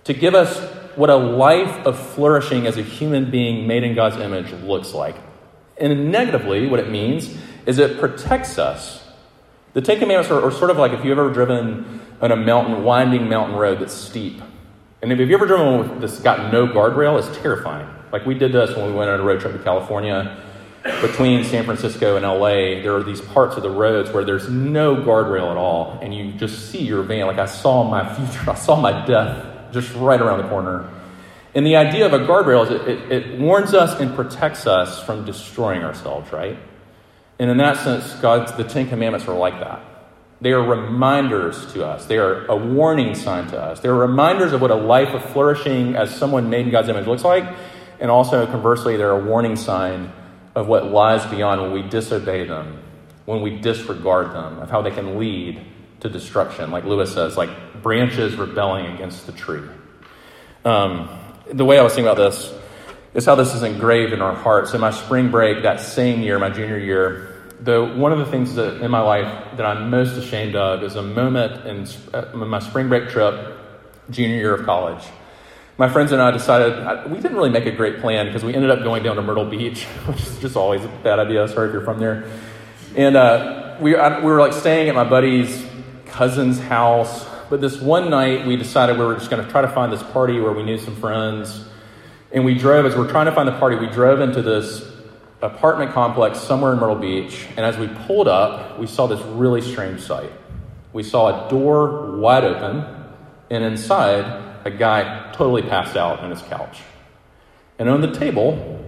to 0.03 0.13
give 0.13 0.35
us 0.35 0.59
what 0.95 1.09
a 1.09 1.15
life 1.15 1.83
of 1.85 1.97
flourishing 1.97 2.67
as 2.67 2.77
a 2.77 2.83
human 2.83 3.31
being 3.31 3.65
made 3.65 3.83
in 3.83 3.95
God's 3.95 4.17
image 4.17 4.51
looks 4.63 4.93
like. 4.93 5.15
And 5.77 6.11
negatively, 6.11 6.67
what 6.67 6.79
it 6.79 6.91
means 6.91 7.35
is 7.65 7.79
it 7.79 7.99
protects 7.99 8.59
us. 8.59 9.03
The 9.73 9.81
Ten 9.81 9.97
Commandments 9.97 10.29
are, 10.29 10.43
are 10.43 10.51
sort 10.51 10.69
of 10.69 10.77
like 10.77 10.91
if 10.91 11.03
you've 11.03 11.17
ever 11.17 11.33
driven 11.33 11.99
on 12.21 12.31
a 12.31 12.35
mountain, 12.35 12.83
winding 12.83 13.27
mountain 13.27 13.55
road 13.55 13.79
that's 13.79 13.93
steep. 13.93 14.41
And 15.01 15.11
if 15.11 15.17
you've 15.17 15.31
ever 15.31 15.47
driven 15.47 15.77
one 15.77 15.99
that's 16.01 16.19
got 16.19 16.51
no 16.51 16.67
guardrail, 16.67 17.17
it's 17.17 17.35
terrifying. 17.39 17.89
Like 18.11 18.27
we 18.27 18.35
did 18.35 18.51
this 18.51 18.75
when 18.75 18.85
we 18.85 18.91
went 18.91 19.09
on 19.09 19.19
a 19.19 19.23
road 19.23 19.41
trip 19.41 19.53
to 19.53 19.63
California 19.63 20.43
between 20.83 21.43
San 21.43 21.65
Francisco 21.65 22.15
and 22.15 22.25
LA, 22.25 22.81
there 22.81 22.95
are 22.95 23.03
these 23.03 23.21
parts 23.21 23.57
of 23.57 23.63
the 23.63 23.69
roads 23.69 24.11
where 24.11 24.23
there's 24.23 24.49
no 24.49 24.95
guardrail 24.95 25.51
at 25.51 25.57
all, 25.57 25.99
and 26.01 26.13
you 26.13 26.31
just 26.33 26.71
see 26.71 26.83
your 26.83 27.03
van. 27.03 27.27
Like 27.27 27.37
I 27.37 27.45
saw 27.45 27.83
my 27.83 28.13
future, 28.15 28.49
I 28.49 28.55
saw 28.55 28.79
my 28.79 29.05
death 29.05 29.71
just 29.71 29.93
right 29.95 30.19
around 30.19 30.41
the 30.41 30.47
corner. 30.47 30.89
And 31.53 31.65
the 31.65 31.75
idea 31.75 32.05
of 32.05 32.13
a 32.13 32.19
guardrail 32.19 32.63
is 32.65 32.71
it, 32.71 32.87
it, 32.87 33.11
it 33.11 33.39
warns 33.39 33.73
us 33.73 33.99
and 33.99 34.15
protects 34.15 34.67
us 34.67 35.03
from 35.03 35.25
destroying 35.25 35.83
ourselves, 35.83 36.31
right? 36.31 36.57
And 37.39 37.49
in 37.49 37.57
that 37.57 37.77
sense, 37.77 38.13
God's 38.15 38.51
the 38.53 38.63
Ten 38.63 38.87
Commandments 38.87 39.27
are 39.27 39.37
like 39.37 39.59
that. 39.59 39.83
They 40.41 40.53
are 40.53 40.63
reminders 40.63 41.73
to 41.73 41.85
us. 41.85 42.05
They 42.05 42.17
are 42.17 42.45
a 42.45 42.55
warning 42.55 43.15
sign 43.15 43.47
to 43.47 43.61
us. 43.61 43.81
They 43.81 43.89
are 43.89 43.95
reminders 43.95 44.53
of 44.53 44.61
what 44.61 44.71
a 44.71 44.75
life 44.75 45.09
of 45.09 45.23
flourishing 45.31 45.95
as 45.95 46.15
someone 46.15 46.49
made 46.49 46.67
in 46.67 46.71
God's 46.71 46.87
image 46.87 47.07
looks 47.07 47.25
like. 47.25 47.43
And 47.99 48.09
also, 48.09 48.45
conversely, 48.45 48.95
they're 48.95 49.11
a 49.11 49.25
warning 49.25 49.57
sign 49.57 50.13
of 50.59 50.67
what 50.67 50.91
lies 50.91 51.25
beyond 51.27 51.61
when 51.61 51.71
we 51.71 51.81
disobey 51.81 52.45
them, 52.45 52.77
when 53.23 53.41
we 53.41 53.57
disregard 53.59 54.33
them, 54.33 54.59
of 54.59 54.69
how 54.69 54.81
they 54.81 54.91
can 54.91 55.17
lead 55.17 55.65
to 56.01 56.09
destruction. 56.09 56.69
Like 56.69 56.83
Lewis 56.83 57.13
says, 57.13 57.37
like 57.37 57.81
branches 57.81 58.35
rebelling 58.35 58.87
against 58.87 59.25
the 59.25 59.31
tree. 59.31 59.63
Um, 60.65 61.07
the 61.49 61.63
way 61.63 61.79
I 61.79 61.81
was 61.81 61.93
thinking 61.93 62.11
about 62.11 62.21
this 62.21 62.53
is 63.13 63.25
how 63.25 63.35
this 63.35 63.55
is 63.55 63.63
engraved 63.63 64.11
in 64.11 64.21
our 64.21 64.35
hearts. 64.35 64.73
In 64.73 64.81
my 64.81 64.91
spring 64.91 65.31
break 65.31 65.63
that 65.63 65.79
same 65.79 66.21
year, 66.21 66.37
my 66.39 66.49
junior 66.49 66.77
year, 66.77 67.53
the 67.61 67.81
one 67.81 68.11
of 68.11 68.19
the 68.19 68.25
things 68.25 68.55
that 68.55 68.81
in 68.81 68.91
my 68.91 68.99
life 68.99 69.55
that 69.55 69.65
I'm 69.65 69.89
most 69.89 70.17
ashamed 70.17 70.57
of 70.57 70.83
is 70.83 70.97
a 70.97 71.01
moment 71.01 71.65
in, 71.65 71.87
uh, 72.13 72.35
my 72.35 72.59
spring 72.59 72.89
break 72.89 73.07
trip, 73.07 73.57
junior 74.09 74.35
year 74.35 74.55
of 74.55 74.65
college. 74.65 75.05
My 75.79 75.87
friends 75.87 76.11
and 76.11 76.21
I 76.21 76.31
decided 76.31 77.09
we 77.09 77.21
didn't 77.21 77.37
really 77.37 77.51
make 77.51 77.65
a 77.65 77.71
great 77.71 78.01
plan 78.01 78.25
because 78.25 78.43
we 78.43 78.53
ended 78.53 78.69
up 78.69 78.83
going 78.83 79.01
down 79.01 79.15
to 79.15 79.21
Myrtle 79.21 79.45
Beach, 79.45 79.85
which 80.07 80.21
is 80.21 80.37
just 80.39 80.57
always 80.57 80.83
a 80.83 80.89
bad 80.89 81.19
idea. 81.19 81.47
Sorry 81.47 81.69
if 81.69 81.73
you're 81.73 81.85
from 81.85 82.01
there. 82.01 82.29
And 82.97 83.15
uh, 83.15 83.77
we, 83.79 83.95
I, 83.95 84.19
we 84.19 84.25
were 84.25 84.41
like 84.41 84.51
staying 84.51 84.89
at 84.89 84.95
my 84.95 85.05
buddy's 85.05 85.65
cousin's 86.07 86.59
house. 86.59 87.25
But 87.49 87.61
this 87.61 87.79
one 87.79 88.09
night, 88.09 88.45
we 88.45 88.57
decided 88.57 88.99
we 88.99 89.05
were 89.05 89.13
just 89.13 89.31
going 89.31 89.41
to 89.41 89.49
try 89.49 89.61
to 89.61 89.69
find 89.69 89.89
this 89.89 90.03
party 90.03 90.41
where 90.41 90.51
we 90.51 90.63
knew 90.63 90.77
some 90.77 90.97
friends. 90.97 91.63
And 92.33 92.43
we 92.43 92.55
drove, 92.55 92.85
as 92.85 92.95
we 92.95 92.99
we're 92.99 93.09
trying 93.09 93.27
to 93.27 93.31
find 93.31 93.47
the 93.47 93.57
party, 93.57 93.77
we 93.77 93.87
drove 93.87 94.19
into 94.19 94.41
this 94.41 94.85
apartment 95.41 95.93
complex 95.93 96.41
somewhere 96.41 96.73
in 96.73 96.79
Myrtle 96.79 96.97
Beach. 96.97 97.47
And 97.51 97.59
as 97.59 97.77
we 97.77 97.87
pulled 98.05 98.27
up, 98.27 98.77
we 98.79 98.85
saw 98.85 99.07
this 99.07 99.21
really 99.21 99.61
strange 99.61 100.01
sight. 100.01 100.33
We 100.91 101.03
saw 101.03 101.47
a 101.47 101.49
door 101.49 102.17
wide 102.17 102.43
open, 102.43 102.83
and 103.49 103.63
inside, 103.63 104.48
a 104.65 104.71
guy 104.71 105.31
totally 105.33 105.61
passed 105.61 105.95
out 105.95 106.19
on 106.19 106.29
his 106.29 106.41
couch. 106.43 106.79
And 107.77 107.89
on 107.89 108.01
the 108.01 108.11
table, 108.11 108.83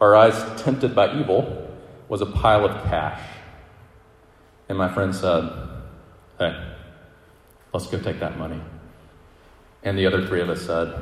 our 0.00 0.16
eyes 0.16 0.62
tempted 0.62 0.94
by 0.94 1.18
evil, 1.18 1.68
was 2.08 2.20
a 2.20 2.26
pile 2.26 2.64
of 2.64 2.84
cash. 2.84 3.20
And 4.68 4.76
my 4.76 4.92
friend 4.92 5.14
said, 5.14 5.50
Hey, 6.38 6.74
let's 7.72 7.86
go 7.86 7.98
take 7.98 8.20
that 8.20 8.36
money. 8.36 8.60
And 9.82 9.98
the 9.98 10.06
other 10.06 10.26
three 10.26 10.40
of 10.40 10.48
us 10.48 10.62
said, 10.62 10.94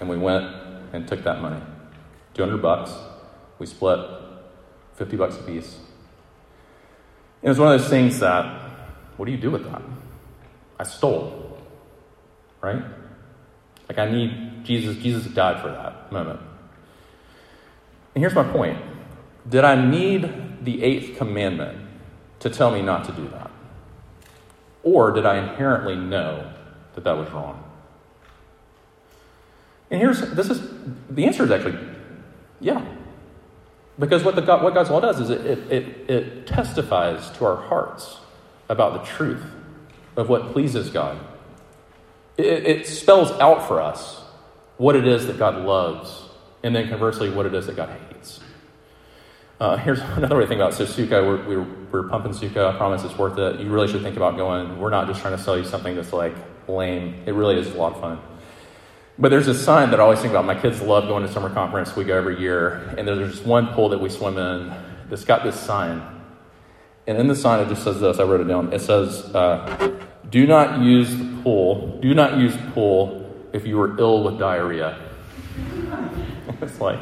and 0.00 0.08
we 0.08 0.16
went 0.16 0.44
and 0.92 1.06
took 1.06 1.24
that 1.24 1.40
money 1.40 1.60
200 2.34 2.60
bucks. 2.60 2.92
We 3.58 3.66
split 3.66 3.98
50 4.96 5.16
bucks 5.16 5.36
a 5.36 5.42
piece. 5.42 5.76
And 7.42 7.44
it 7.44 7.48
was 7.48 7.58
one 7.58 7.72
of 7.72 7.80
those 7.80 7.88
things 7.88 8.18
that, 8.20 8.44
what 9.16 9.26
do 9.26 9.32
you 9.32 9.38
do 9.38 9.50
with 9.50 9.64
that? 9.70 9.82
I 10.78 10.84
stole, 10.84 11.43
right? 12.64 12.82
Like, 13.88 13.98
I 13.98 14.10
need 14.10 14.64
Jesus. 14.64 14.96
Jesus 14.96 15.26
died 15.26 15.60
for 15.60 15.68
that 15.68 16.10
moment. 16.10 16.40
And 18.14 18.22
here's 18.22 18.34
my 18.34 18.44
point 18.44 18.78
Did 19.48 19.64
I 19.64 19.74
need 19.88 20.64
the 20.64 20.82
eighth 20.82 21.18
commandment 21.18 21.78
to 22.40 22.50
tell 22.50 22.70
me 22.70 22.80
not 22.80 23.04
to 23.04 23.12
do 23.12 23.28
that? 23.28 23.50
Or 24.82 25.12
did 25.12 25.26
I 25.26 25.36
inherently 25.38 25.96
know 25.96 26.50
that 26.94 27.04
that 27.04 27.16
was 27.16 27.30
wrong? 27.30 27.62
And 29.90 30.00
here's 30.00 30.20
this 30.32 30.48
is 30.48 30.66
the 31.10 31.26
answer 31.26 31.44
is 31.44 31.50
actually 31.50 31.78
yeah. 32.60 32.84
Because 33.96 34.24
what, 34.24 34.34
the 34.34 34.42
God, 34.42 34.64
what 34.64 34.74
God's 34.74 34.90
law 34.90 34.98
does 34.98 35.20
is 35.20 35.30
it, 35.30 35.46
it, 35.46 35.58
it, 35.72 36.10
it 36.10 36.46
testifies 36.48 37.30
to 37.32 37.44
our 37.44 37.54
hearts 37.54 38.18
about 38.68 38.94
the 38.94 39.08
truth 39.08 39.44
of 40.16 40.28
what 40.28 40.52
pleases 40.52 40.90
God. 40.90 41.16
It, 42.36 42.66
it 42.66 42.86
spells 42.86 43.30
out 43.32 43.66
for 43.68 43.80
us 43.80 44.20
what 44.76 44.96
it 44.96 45.06
is 45.06 45.26
that 45.26 45.38
God 45.38 45.56
loves, 45.64 46.22
and 46.62 46.74
then 46.74 46.88
conversely, 46.88 47.30
what 47.30 47.46
it 47.46 47.54
is 47.54 47.66
that 47.66 47.76
God 47.76 47.96
hates. 48.08 48.40
Uh, 49.60 49.76
here's 49.76 50.00
another 50.16 50.36
way 50.36 50.42
to 50.42 50.48
think 50.48 50.60
about 50.60 50.72
it. 50.72 50.76
So, 50.76 50.84
SuCo, 50.84 51.26
we're, 51.26 51.46
we're, 51.46 51.66
we're, 51.92 52.08
pumping 52.08 52.32
SuCo. 52.32 52.74
I 52.74 52.76
promise 52.76 53.04
it's 53.04 53.16
worth 53.16 53.38
it. 53.38 53.60
You 53.60 53.70
really 53.70 53.88
should 53.88 54.02
think 54.02 54.16
about 54.16 54.36
going. 54.36 54.78
We're 54.78 54.90
not 54.90 55.06
just 55.06 55.20
trying 55.20 55.36
to 55.36 55.42
sell 55.42 55.56
you 55.56 55.64
something 55.64 55.94
that's 55.94 56.12
like 56.12 56.34
lame. 56.68 57.22
It 57.26 57.32
really 57.32 57.58
is 57.58 57.72
a 57.72 57.78
lot 57.78 57.94
of 57.94 58.00
fun. 58.00 58.20
But 59.18 59.28
there's 59.28 59.46
a 59.46 59.54
sign 59.54 59.90
that 59.90 60.00
I 60.00 60.02
always 60.02 60.18
think 60.18 60.32
about. 60.32 60.44
My 60.44 60.60
kids 60.60 60.82
love 60.82 61.06
going 61.06 61.24
to 61.24 61.32
summer 61.32 61.48
conference. 61.48 61.94
We 61.94 62.04
go 62.04 62.16
every 62.16 62.40
year. 62.40 62.94
And 62.98 63.06
there's 63.06 63.36
this 63.36 63.46
one 63.46 63.68
pool 63.68 63.90
that 63.90 63.98
we 63.98 64.08
swim 64.08 64.38
in 64.38 64.74
that's 65.08 65.24
got 65.24 65.44
this 65.44 65.58
sign. 65.58 66.02
And 67.06 67.18
in 67.18 67.28
the 67.28 67.36
sign, 67.36 67.64
it 67.64 67.68
just 67.68 67.84
says 67.84 68.00
this. 68.00 68.18
I 68.18 68.24
wrote 68.24 68.40
it 68.40 68.48
down. 68.48 68.72
It 68.72 68.80
says, 68.80 69.22
uh, 69.34 70.00
Do 70.30 70.46
not 70.46 70.80
use 70.80 71.16
the 71.16 71.42
pool. 71.42 71.98
Do 72.00 72.14
not 72.14 72.38
use 72.38 72.56
pool 72.72 73.20
if 73.52 73.66
you 73.66 73.80
are 73.80 73.98
ill 73.98 74.24
with 74.24 74.38
diarrhea. 74.38 74.98
it's 76.60 76.80
like, 76.80 76.98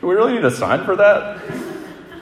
do 0.00 0.06
we 0.06 0.14
really 0.14 0.34
need 0.34 0.44
a 0.44 0.50
sign 0.50 0.84
for 0.84 0.96
that? 0.96 1.40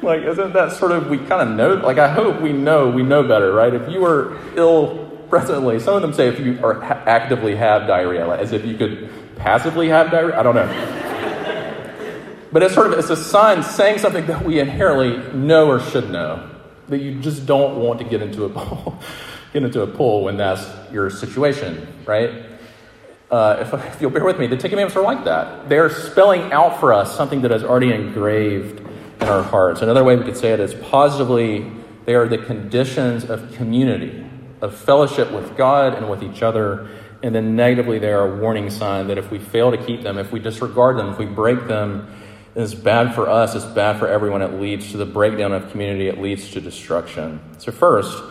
Like, 0.02 0.22
isn't 0.22 0.52
that 0.52 0.72
sort 0.72 0.92
of, 0.92 1.08
we 1.08 1.18
kind 1.18 1.48
of 1.48 1.56
know, 1.56 1.74
like, 1.74 1.98
I 1.98 2.08
hope 2.08 2.40
we 2.40 2.52
know, 2.52 2.90
we 2.90 3.02
know 3.02 3.22
better, 3.22 3.52
right? 3.52 3.72
If 3.72 3.90
you 3.90 4.04
are 4.04 4.36
ill 4.56 5.06
presently, 5.28 5.80
some 5.80 5.96
of 5.96 6.02
them 6.02 6.12
say 6.12 6.28
if 6.28 6.38
you 6.38 6.64
are 6.64 6.74
ha- 6.74 7.02
actively 7.06 7.56
have 7.56 7.86
diarrhea, 7.86 8.26
like, 8.26 8.40
as 8.40 8.52
if 8.52 8.64
you 8.64 8.76
could 8.76 9.10
passively 9.36 9.88
have 9.88 10.10
diarrhea. 10.10 10.38
I 10.38 10.42
don't 10.42 10.54
know. 10.54 12.48
but 12.52 12.62
it's 12.62 12.74
sort 12.74 12.92
of, 12.92 12.98
it's 12.98 13.10
a 13.10 13.16
sign 13.16 13.62
saying 13.62 13.98
something 13.98 14.26
that 14.26 14.44
we 14.44 14.60
inherently 14.60 15.16
know 15.36 15.68
or 15.68 15.80
should 15.80 16.10
know, 16.10 16.50
that 16.88 16.98
you 16.98 17.20
just 17.20 17.46
don't 17.46 17.76
want 17.76 17.98
to 17.98 18.04
get 18.04 18.22
into 18.22 18.44
a 18.44 18.48
pool, 18.50 18.98
get 19.60 19.64
into 19.64 19.80
a 19.80 19.86
pool 19.86 20.22
when 20.22 20.36
that's 20.36 20.68
your 20.92 21.08
situation, 21.08 21.88
right? 22.04 22.44
Uh, 23.30 23.56
if, 23.60 23.72
if, 23.72 24.02
you'll 24.02 24.10
bear 24.10 24.24
with 24.24 24.38
me, 24.38 24.46
the 24.46 24.56
Commandments 24.56 24.94
are 24.96 25.02
like 25.02 25.24
that. 25.24 25.68
They're 25.70 25.88
spelling 25.88 26.52
out 26.52 26.78
for 26.78 26.92
us 26.92 27.16
something 27.16 27.40
that 27.40 27.50
is 27.50 27.64
already 27.64 27.90
engraved 27.90 28.80
in 28.80 29.28
our 29.28 29.42
hearts. 29.42 29.80
Another 29.80 30.04
way 30.04 30.14
we 30.14 30.24
could 30.24 30.36
say 30.36 30.52
it 30.52 30.60
is 30.60 30.74
positively, 30.74 31.72
they 32.04 32.14
are 32.14 32.28
the 32.28 32.36
conditions 32.36 33.24
of 33.24 33.50
community, 33.54 34.26
of 34.60 34.76
fellowship 34.76 35.32
with 35.32 35.56
God 35.56 35.94
and 35.94 36.10
with 36.10 36.22
each 36.22 36.42
other. 36.42 36.90
And 37.22 37.34
then 37.34 37.56
negatively, 37.56 37.98
they 37.98 38.12
are 38.12 38.30
a 38.30 38.36
warning 38.38 38.68
sign 38.68 39.06
that 39.06 39.16
if 39.16 39.30
we 39.30 39.38
fail 39.38 39.70
to 39.70 39.78
keep 39.78 40.02
them, 40.02 40.18
if 40.18 40.32
we 40.32 40.38
disregard 40.38 40.98
them, 40.98 41.08
if 41.08 41.18
we 41.18 41.24
break 41.24 41.66
them, 41.66 42.14
it's 42.54 42.74
bad 42.74 43.14
for 43.14 43.28
us, 43.28 43.54
it's 43.54 43.64
bad 43.64 43.98
for 43.98 44.06
everyone. 44.06 44.42
It 44.42 44.60
leads 44.60 44.90
to 44.90 44.98
the 44.98 45.06
breakdown 45.06 45.52
of 45.52 45.70
community, 45.70 46.08
it 46.08 46.20
leads 46.20 46.50
to 46.50 46.60
destruction. 46.60 47.40
So, 47.58 47.72
first, 47.72 48.22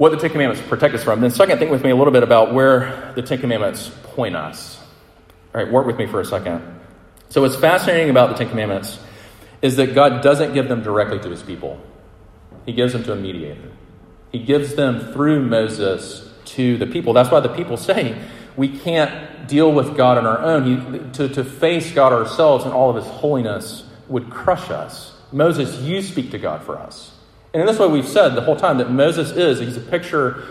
what 0.00 0.12
the 0.12 0.16
Ten 0.16 0.30
Commandments 0.30 0.66
protect 0.66 0.94
us 0.94 1.04
from. 1.04 1.20
Then, 1.20 1.30
second, 1.30 1.58
think 1.58 1.70
with 1.70 1.84
me 1.84 1.90
a 1.90 1.94
little 1.94 2.10
bit 2.10 2.22
about 2.22 2.54
where 2.54 3.12
the 3.16 3.20
Ten 3.20 3.38
Commandments 3.38 3.90
point 4.02 4.34
us. 4.34 4.80
All 5.54 5.62
right, 5.62 5.70
work 5.70 5.84
with 5.84 5.98
me 5.98 6.06
for 6.06 6.22
a 6.22 6.24
second. 6.24 6.62
So, 7.28 7.42
what's 7.42 7.56
fascinating 7.56 8.08
about 8.08 8.30
the 8.30 8.36
Ten 8.36 8.48
Commandments 8.48 8.98
is 9.60 9.76
that 9.76 9.94
God 9.94 10.22
doesn't 10.22 10.54
give 10.54 10.68
them 10.68 10.82
directly 10.82 11.18
to 11.18 11.28
his 11.28 11.42
people, 11.42 11.78
he 12.64 12.72
gives 12.72 12.94
them 12.94 13.04
to 13.04 13.12
a 13.12 13.16
mediator. 13.16 13.72
He 14.32 14.38
gives 14.38 14.74
them 14.74 15.12
through 15.12 15.42
Moses 15.42 16.32
to 16.46 16.78
the 16.78 16.86
people. 16.86 17.12
That's 17.12 17.30
why 17.30 17.40
the 17.40 17.50
people 17.50 17.76
say 17.76 18.18
we 18.56 18.68
can't 18.68 19.46
deal 19.48 19.70
with 19.70 19.98
God 19.98 20.16
on 20.16 20.24
our 20.24 20.38
own. 20.38 20.64
He, 20.94 21.10
to, 21.18 21.28
to 21.28 21.44
face 21.44 21.92
God 21.92 22.14
ourselves 22.14 22.64
and 22.64 22.72
all 22.72 22.88
of 22.88 22.96
his 22.96 23.04
holiness 23.04 23.84
would 24.08 24.30
crush 24.30 24.70
us. 24.70 25.12
Moses, 25.30 25.78
you 25.80 26.00
speak 26.00 26.30
to 26.30 26.38
God 26.38 26.62
for 26.62 26.78
us. 26.78 27.10
And 27.52 27.60
in 27.60 27.66
this 27.66 27.78
way, 27.78 27.88
we've 27.88 28.06
said 28.06 28.30
the 28.30 28.42
whole 28.42 28.56
time 28.56 28.78
that 28.78 28.90
Moses 28.90 29.32
is, 29.32 29.58
he's 29.58 29.76
a 29.76 29.80
picture 29.80 30.44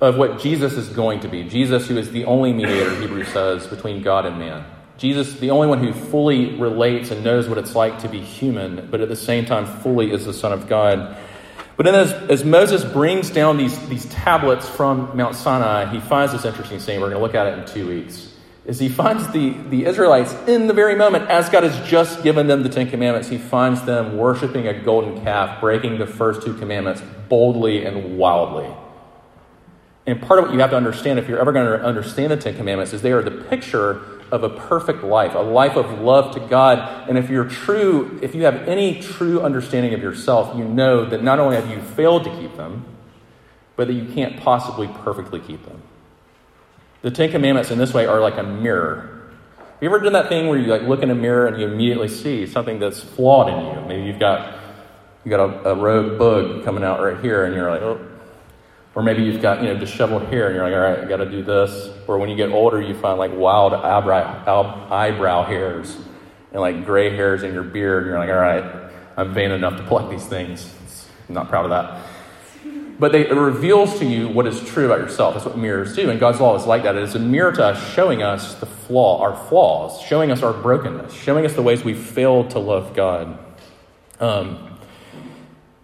of 0.00 0.16
what 0.16 0.40
Jesus 0.40 0.74
is 0.74 0.88
going 0.88 1.20
to 1.20 1.28
be. 1.28 1.44
Jesus, 1.44 1.86
who 1.88 1.96
is 1.96 2.10
the 2.10 2.24
only 2.24 2.52
mediator, 2.52 2.94
Hebrews 3.00 3.28
says, 3.28 3.66
between 3.66 4.02
God 4.02 4.26
and 4.26 4.38
man. 4.38 4.64
Jesus, 4.98 5.38
the 5.38 5.50
only 5.50 5.68
one 5.68 5.78
who 5.78 5.92
fully 5.92 6.56
relates 6.56 7.10
and 7.10 7.24
knows 7.24 7.48
what 7.48 7.56
it's 7.58 7.74
like 7.74 8.00
to 8.00 8.08
be 8.08 8.20
human, 8.20 8.88
but 8.90 9.00
at 9.00 9.08
the 9.08 9.16
same 9.16 9.44
time 9.46 9.64
fully 9.64 10.12
is 10.12 10.26
the 10.26 10.34
Son 10.34 10.52
of 10.52 10.68
God. 10.68 11.16
But 11.76 11.84
then 11.84 11.94
as, 11.94 12.12
as 12.30 12.44
Moses 12.44 12.84
brings 12.84 13.30
down 13.30 13.56
these, 13.56 13.78
these 13.88 14.06
tablets 14.06 14.68
from 14.68 15.16
Mount 15.16 15.34
Sinai, 15.34 15.86
he 15.86 16.00
finds 16.00 16.32
this 16.32 16.44
interesting 16.44 16.80
scene. 16.80 17.00
We're 17.00 17.10
going 17.10 17.18
to 17.18 17.22
look 17.22 17.34
at 17.34 17.46
it 17.46 17.58
in 17.58 17.66
two 17.66 17.88
weeks. 17.88 18.31
Is 18.64 18.78
he 18.78 18.88
finds 18.88 19.28
the, 19.32 19.50
the 19.70 19.86
Israelites 19.86 20.32
in 20.46 20.68
the 20.68 20.72
very 20.72 20.94
moment, 20.94 21.28
as 21.28 21.48
God 21.48 21.64
has 21.64 21.88
just 21.88 22.22
given 22.22 22.46
them 22.46 22.62
the 22.62 22.68
Ten 22.68 22.88
Commandments, 22.88 23.28
he 23.28 23.38
finds 23.38 23.82
them 23.82 24.16
worshiping 24.16 24.68
a 24.68 24.80
golden 24.80 25.20
calf, 25.24 25.60
breaking 25.60 25.98
the 25.98 26.06
first 26.06 26.42
two 26.42 26.54
commandments 26.54 27.02
boldly 27.28 27.84
and 27.84 28.16
wildly. 28.16 28.72
And 30.06 30.20
part 30.20 30.38
of 30.38 30.46
what 30.46 30.54
you 30.54 30.60
have 30.60 30.70
to 30.70 30.76
understand, 30.76 31.18
if 31.18 31.28
you're 31.28 31.40
ever 31.40 31.52
going 31.52 31.66
to 31.66 31.84
understand 31.84 32.30
the 32.30 32.36
Ten 32.36 32.56
Commandments, 32.56 32.92
is 32.92 33.02
they 33.02 33.12
are 33.12 33.22
the 33.22 33.30
picture 33.30 34.00
of 34.32 34.42
a 34.42 34.48
perfect 34.48 35.04
life, 35.04 35.34
a 35.34 35.38
life 35.38 35.76
of 35.76 36.00
love 36.00 36.32
to 36.34 36.40
God. 36.40 37.08
And 37.08 37.18
if 37.18 37.28
you're 37.28 37.48
true, 37.48 38.18
if 38.22 38.34
you 38.34 38.44
have 38.44 38.66
any 38.66 39.00
true 39.00 39.42
understanding 39.42 39.92
of 39.92 40.00
yourself, 40.00 40.56
you 40.56 40.64
know 40.64 41.04
that 41.04 41.22
not 41.22 41.38
only 41.38 41.56
have 41.56 41.68
you 41.68 41.80
failed 41.80 42.24
to 42.24 42.30
keep 42.36 42.56
them, 42.56 42.84
but 43.76 43.88
that 43.88 43.92
you 43.92 44.12
can't 44.12 44.40
possibly 44.40 44.88
perfectly 44.88 45.38
keep 45.38 45.64
them. 45.66 45.82
The 47.02 47.10
Ten 47.10 47.30
Commandments 47.30 47.70
in 47.70 47.78
this 47.78 47.92
way 47.92 48.06
are 48.06 48.20
like 48.20 48.38
a 48.38 48.42
mirror. 48.42 49.22
Have 49.58 49.82
you 49.82 49.88
ever 49.88 49.98
done 49.98 50.12
that 50.12 50.28
thing 50.28 50.48
where 50.48 50.58
you 50.58 50.66
like 50.68 50.82
look 50.82 51.02
in 51.02 51.10
a 51.10 51.14
mirror 51.14 51.46
and 51.46 51.60
you 51.60 51.66
immediately 51.66 52.08
see 52.08 52.46
something 52.46 52.78
that's 52.78 53.00
flawed 53.00 53.48
in 53.48 53.58
you? 53.58 53.88
Maybe 53.88 54.02
you've 54.04 54.20
got 54.20 54.58
you 55.24 55.30
got 55.30 55.40
a, 55.40 55.70
a 55.70 55.74
rogue 55.74 56.18
bug 56.18 56.64
coming 56.64 56.82
out 56.82 57.00
right 57.00 57.18
here, 57.20 57.44
and 57.44 57.54
you're 57.54 57.70
like, 57.70 57.82
oh, 57.82 58.00
or 58.94 59.02
maybe 59.02 59.22
you've 59.22 59.40
got, 59.40 59.62
you 59.62 59.68
know, 59.68 59.78
disheveled 59.78 60.24
hair 60.24 60.48
and 60.48 60.54
you're 60.54 60.64
like, 60.64 60.74
all 60.74 60.80
right, 60.80 60.98
I 60.98 61.08
got 61.08 61.24
to 61.24 61.30
do 61.30 61.42
this. 61.42 61.90
Or 62.06 62.18
when 62.18 62.28
you 62.28 62.36
get 62.36 62.50
older, 62.50 62.80
you 62.80 62.94
find 62.94 63.18
like 63.18 63.30
wild 63.34 63.72
eyebrow, 63.72 64.92
eyebrow 64.92 65.44
hairs 65.44 65.96
and 66.52 66.60
like 66.60 66.84
gray 66.84 67.10
hairs 67.10 67.42
in 67.42 67.54
your 67.54 67.62
beard. 67.62 68.02
And 68.02 68.10
you're 68.10 68.18
like, 68.18 68.28
all 68.28 68.36
right, 68.36 68.90
I'm 69.16 69.32
vain 69.32 69.50
enough 69.50 69.78
to 69.78 69.82
pluck 69.84 70.10
these 70.10 70.26
things. 70.26 70.70
I'm 71.28 71.34
not 71.34 71.48
proud 71.48 71.64
of 71.64 71.70
that. 71.70 72.06
But 72.98 73.12
they, 73.12 73.28
it 73.28 73.34
reveals 73.34 73.98
to 73.98 74.04
you 74.04 74.28
what 74.28 74.46
is 74.46 74.62
true 74.64 74.86
about 74.86 75.00
yourself. 75.00 75.34
That's 75.34 75.46
what 75.46 75.58
mirrors 75.58 75.94
do. 75.94 76.10
And 76.10 76.20
God's 76.20 76.40
law 76.40 76.56
is 76.56 76.66
like 76.66 76.84
that. 76.84 76.94
It 76.96 77.02
is 77.02 77.14
a 77.14 77.18
mirror 77.18 77.52
to 77.52 77.64
us, 77.66 77.94
showing 77.94 78.22
us 78.22 78.54
the 78.54 78.66
flaw, 78.66 79.20
our 79.20 79.36
flaws, 79.48 80.00
showing 80.02 80.30
us 80.30 80.42
our 80.42 80.52
brokenness, 80.52 81.12
showing 81.12 81.44
us 81.44 81.54
the 81.54 81.62
ways 81.62 81.84
we 81.84 81.94
failed 81.94 82.50
to 82.50 82.58
love 82.58 82.94
God. 82.94 83.38
Um, 84.20 84.78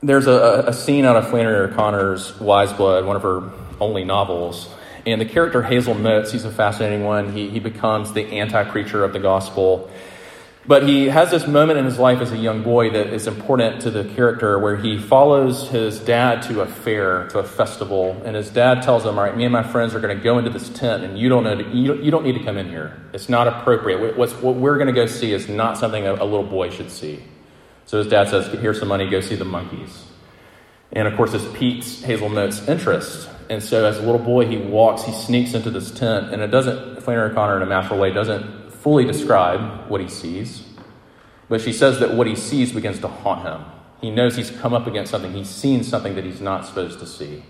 there's 0.01 0.27
a, 0.27 0.65
a, 0.69 0.73
scene 0.73 1.05
out 1.05 1.17
of 1.17 1.29
Flannery 1.29 1.71
O'Connor's 1.71 2.39
Wise 2.39 2.73
Blood, 2.73 3.05
one 3.05 3.17
of 3.17 3.23
her 3.23 3.51
only 3.81 4.05
novels. 4.05 4.73
And 5.05 5.21
the 5.21 5.25
character 5.25 5.63
Hazel 5.63 5.95
Motes, 5.95 6.31
he's 6.31 6.45
a 6.45 6.53
fascinating 6.53 7.05
one. 7.05 7.33
He, 7.33 7.49
he 7.51 7.59
becomes 7.59 8.13
the 8.13 8.25
anti 8.27 8.63
preacher 8.65 9.03
of 9.03 9.13
the 9.13 9.19
gospel. 9.19 9.91
But 10.69 10.87
he 10.87 11.07
has 11.07 11.31
this 11.31 11.47
moment 11.47 11.79
in 11.79 11.87
his 11.87 11.99
life 11.99 12.21
as 12.21 12.31
a 12.31 12.37
young 12.37 12.63
boy 12.63 12.91
that 12.91 13.07
is 13.07 13.27
important 13.27 13.81
to 13.83 13.91
the 13.91 14.05
character 14.05 14.59
where 14.59 14.77
he 14.77 14.99
follows 14.99 15.67
his 15.71 15.99
dad 15.99 16.43
to 16.43 16.61
a 16.61 16.67
fair, 16.67 17.27
to 17.29 17.39
a 17.39 17.43
festival, 17.43 18.21
and 18.27 18.37
his 18.37 18.51
dad 18.51 18.83
tells 18.83 19.07
him, 19.07 19.19
All 19.19 19.25
right, 19.25 19.35
me 19.35 19.45
and 19.45 19.53
my 19.53 19.63
friends 19.63 19.95
are 19.95 20.01
going 20.01 20.15
to 20.15 20.23
go 20.23 20.37
into 20.37 20.51
this 20.51 20.69
tent, 20.69 21.05
and 21.05 21.19
you 21.19 21.31
don't, 21.31 21.45
know 21.45 21.59
you, 21.59 22.11
don't 22.11 22.23
need 22.23 22.37
to 22.37 22.45
come 22.45 22.59
in 22.59 22.69
here. 22.69 23.01
It's 23.15 23.31
not 23.31 23.49
appropriate. 23.49 24.19
What's, 24.19 24.35
what 24.35 24.57
we're 24.57 24.77
going 24.77 24.89
to 24.89 24.93
go 24.93 25.07
see 25.07 25.33
is 25.33 25.49
not 25.49 25.79
something 25.79 26.07
a, 26.07 26.13
a 26.13 26.27
little 26.27 26.47
boy 26.47 26.69
should 26.69 26.91
see. 26.91 27.25
So 27.87 27.97
his 27.97 28.09
dad 28.09 28.29
says, 28.29 28.49
Here's 28.61 28.79
some 28.79 28.89
money, 28.89 29.09
go 29.09 29.23
see 29.23 29.37
the 29.37 29.47
monkeys. 29.47 30.05
And 30.93 31.09
of 31.09 31.17
course, 31.17 31.33
this 31.33 31.51
piques 31.55 32.03
Hazel 32.03 32.29
Motes' 32.29 32.69
interest. 32.69 33.31
And 33.49 33.63
so 33.63 33.87
as 33.87 33.97
a 33.97 34.03
little 34.03 34.19
boy, 34.19 34.47
he 34.47 34.59
walks, 34.59 35.05
he 35.05 35.13
sneaks 35.13 35.55
into 35.55 35.71
this 35.71 35.91
tent, 35.91 36.35
and 36.35 36.43
it 36.43 36.49
doesn't, 36.49 37.01
Flannery 37.01 37.31
O'Connor 37.31 37.57
in 37.57 37.63
a 37.63 37.67
masterful 37.67 37.99
way 37.99 38.13
doesn't 38.13 38.68
fully 38.81 39.05
describe 39.05 39.89
what 39.91 40.01
he 40.01 40.09
sees, 40.09 40.65
but 41.49 41.61
she 41.61 41.73
says 41.73 41.99
that 42.01 42.15
what 42.15 42.27
he 42.27 42.37
sees 42.37 42.73
begins 42.73 42.99
to 43.01 43.09
haunt 43.09 43.43
him. 43.43 43.65
He 44.01 44.11
knows 44.11 44.37
he's 44.37 44.51
come 44.51 44.75
up 44.75 44.87
against 44.87 45.11
something. 45.11 45.33
He's 45.33 45.49
seen 45.49 45.83
something 45.83 46.15
that 46.15 46.25
he's 46.25 46.41
not 46.41 46.65
supposed 46.67 47.01
to 47.01 47.07
see. 47.07 47.43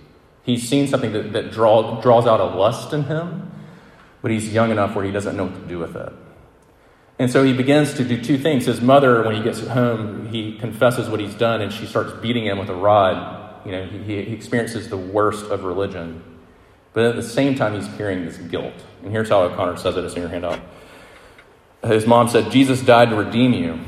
He's 0.42 0.66
seen 0.66 0.88
something 0.88 1.12
that, 1.12 1.32
that 1.32 1.50
draw, 1.52 2.00
draws 2.00 2.26
out 2.26 2.40
a 2.40 2.44
lust 2.44 2.92
in 2.92 3.04
him, 3.04 3.50
but 4.22 4.30
he's 4.30 4.52
young 4.52 4.70
enough 4.70 4.94
where 4.94 5.04
he 5.04 5.10
doesn't 5.10 5.36
know 5.36 5.44
what 5.44 5.54
to 5.54 5.68
do 5.68 5.78
with 5.78 5.94
it. 5.94 6.12
And 7.18 7.30
so 7.30 7.42
he 7.42 7.52
begins 7.52 7.94
to 7.94 8.04
do 8.04 8.22
two 8.22 8.38
things. 8.38 8.64
His 8.64 8.80
mother, 8.80 9.22
when 9.24 9.34
he 9.34 9.42
gets 9.42 9.60
home, 9.60 10.28
he 10.28 10.56
confesses 10.56 11.08
what 11.08 11.20
he's 11.20 11.34
done 11.34 11.60
and 11.60 11.72
she 11.72 11.84
starts 11.84 12.12
beating 12.22 12.46
him 12.46 12.58
with 12.58 12.70
a 12.70 12.74
rod. 12.74 13.66
You 13.66 13.72
know, 13.72 13.86
he, 13.86 14.22
he 14.22 14.32
experiences 14.32 14.88
the 14.88 14.96
worst 14.96 15.50
of 15.50 15.64
religion. 15.64 16.22
But 16.92 17.04
at 17.04 17.16
the 17.16 17.22
same 17.22 17.54
time, 17.54 17.74
he's 17.74 17.88
carrying 17.96 18.24
this 18.24 18.38
guilt. 18.38 18.74
And 19.02 19.12
here's 19.12 19.28
how 19.28 19.42
O'Connor 19.42 19.76
says 19.76 19.96
it. 19.96 20.04
It's 20.04 20.14
in 20.14 20.22
your 20.22 20.30
handout. 20.30 20.60
His 21.84 22.06
mom 22.06 22.28
said, 22.28 22.50
Jesus 22.50 22.82
died 22.82 23.10
to 23.10 23.16
redeem 23.16 23.52
you, 23.52 23.78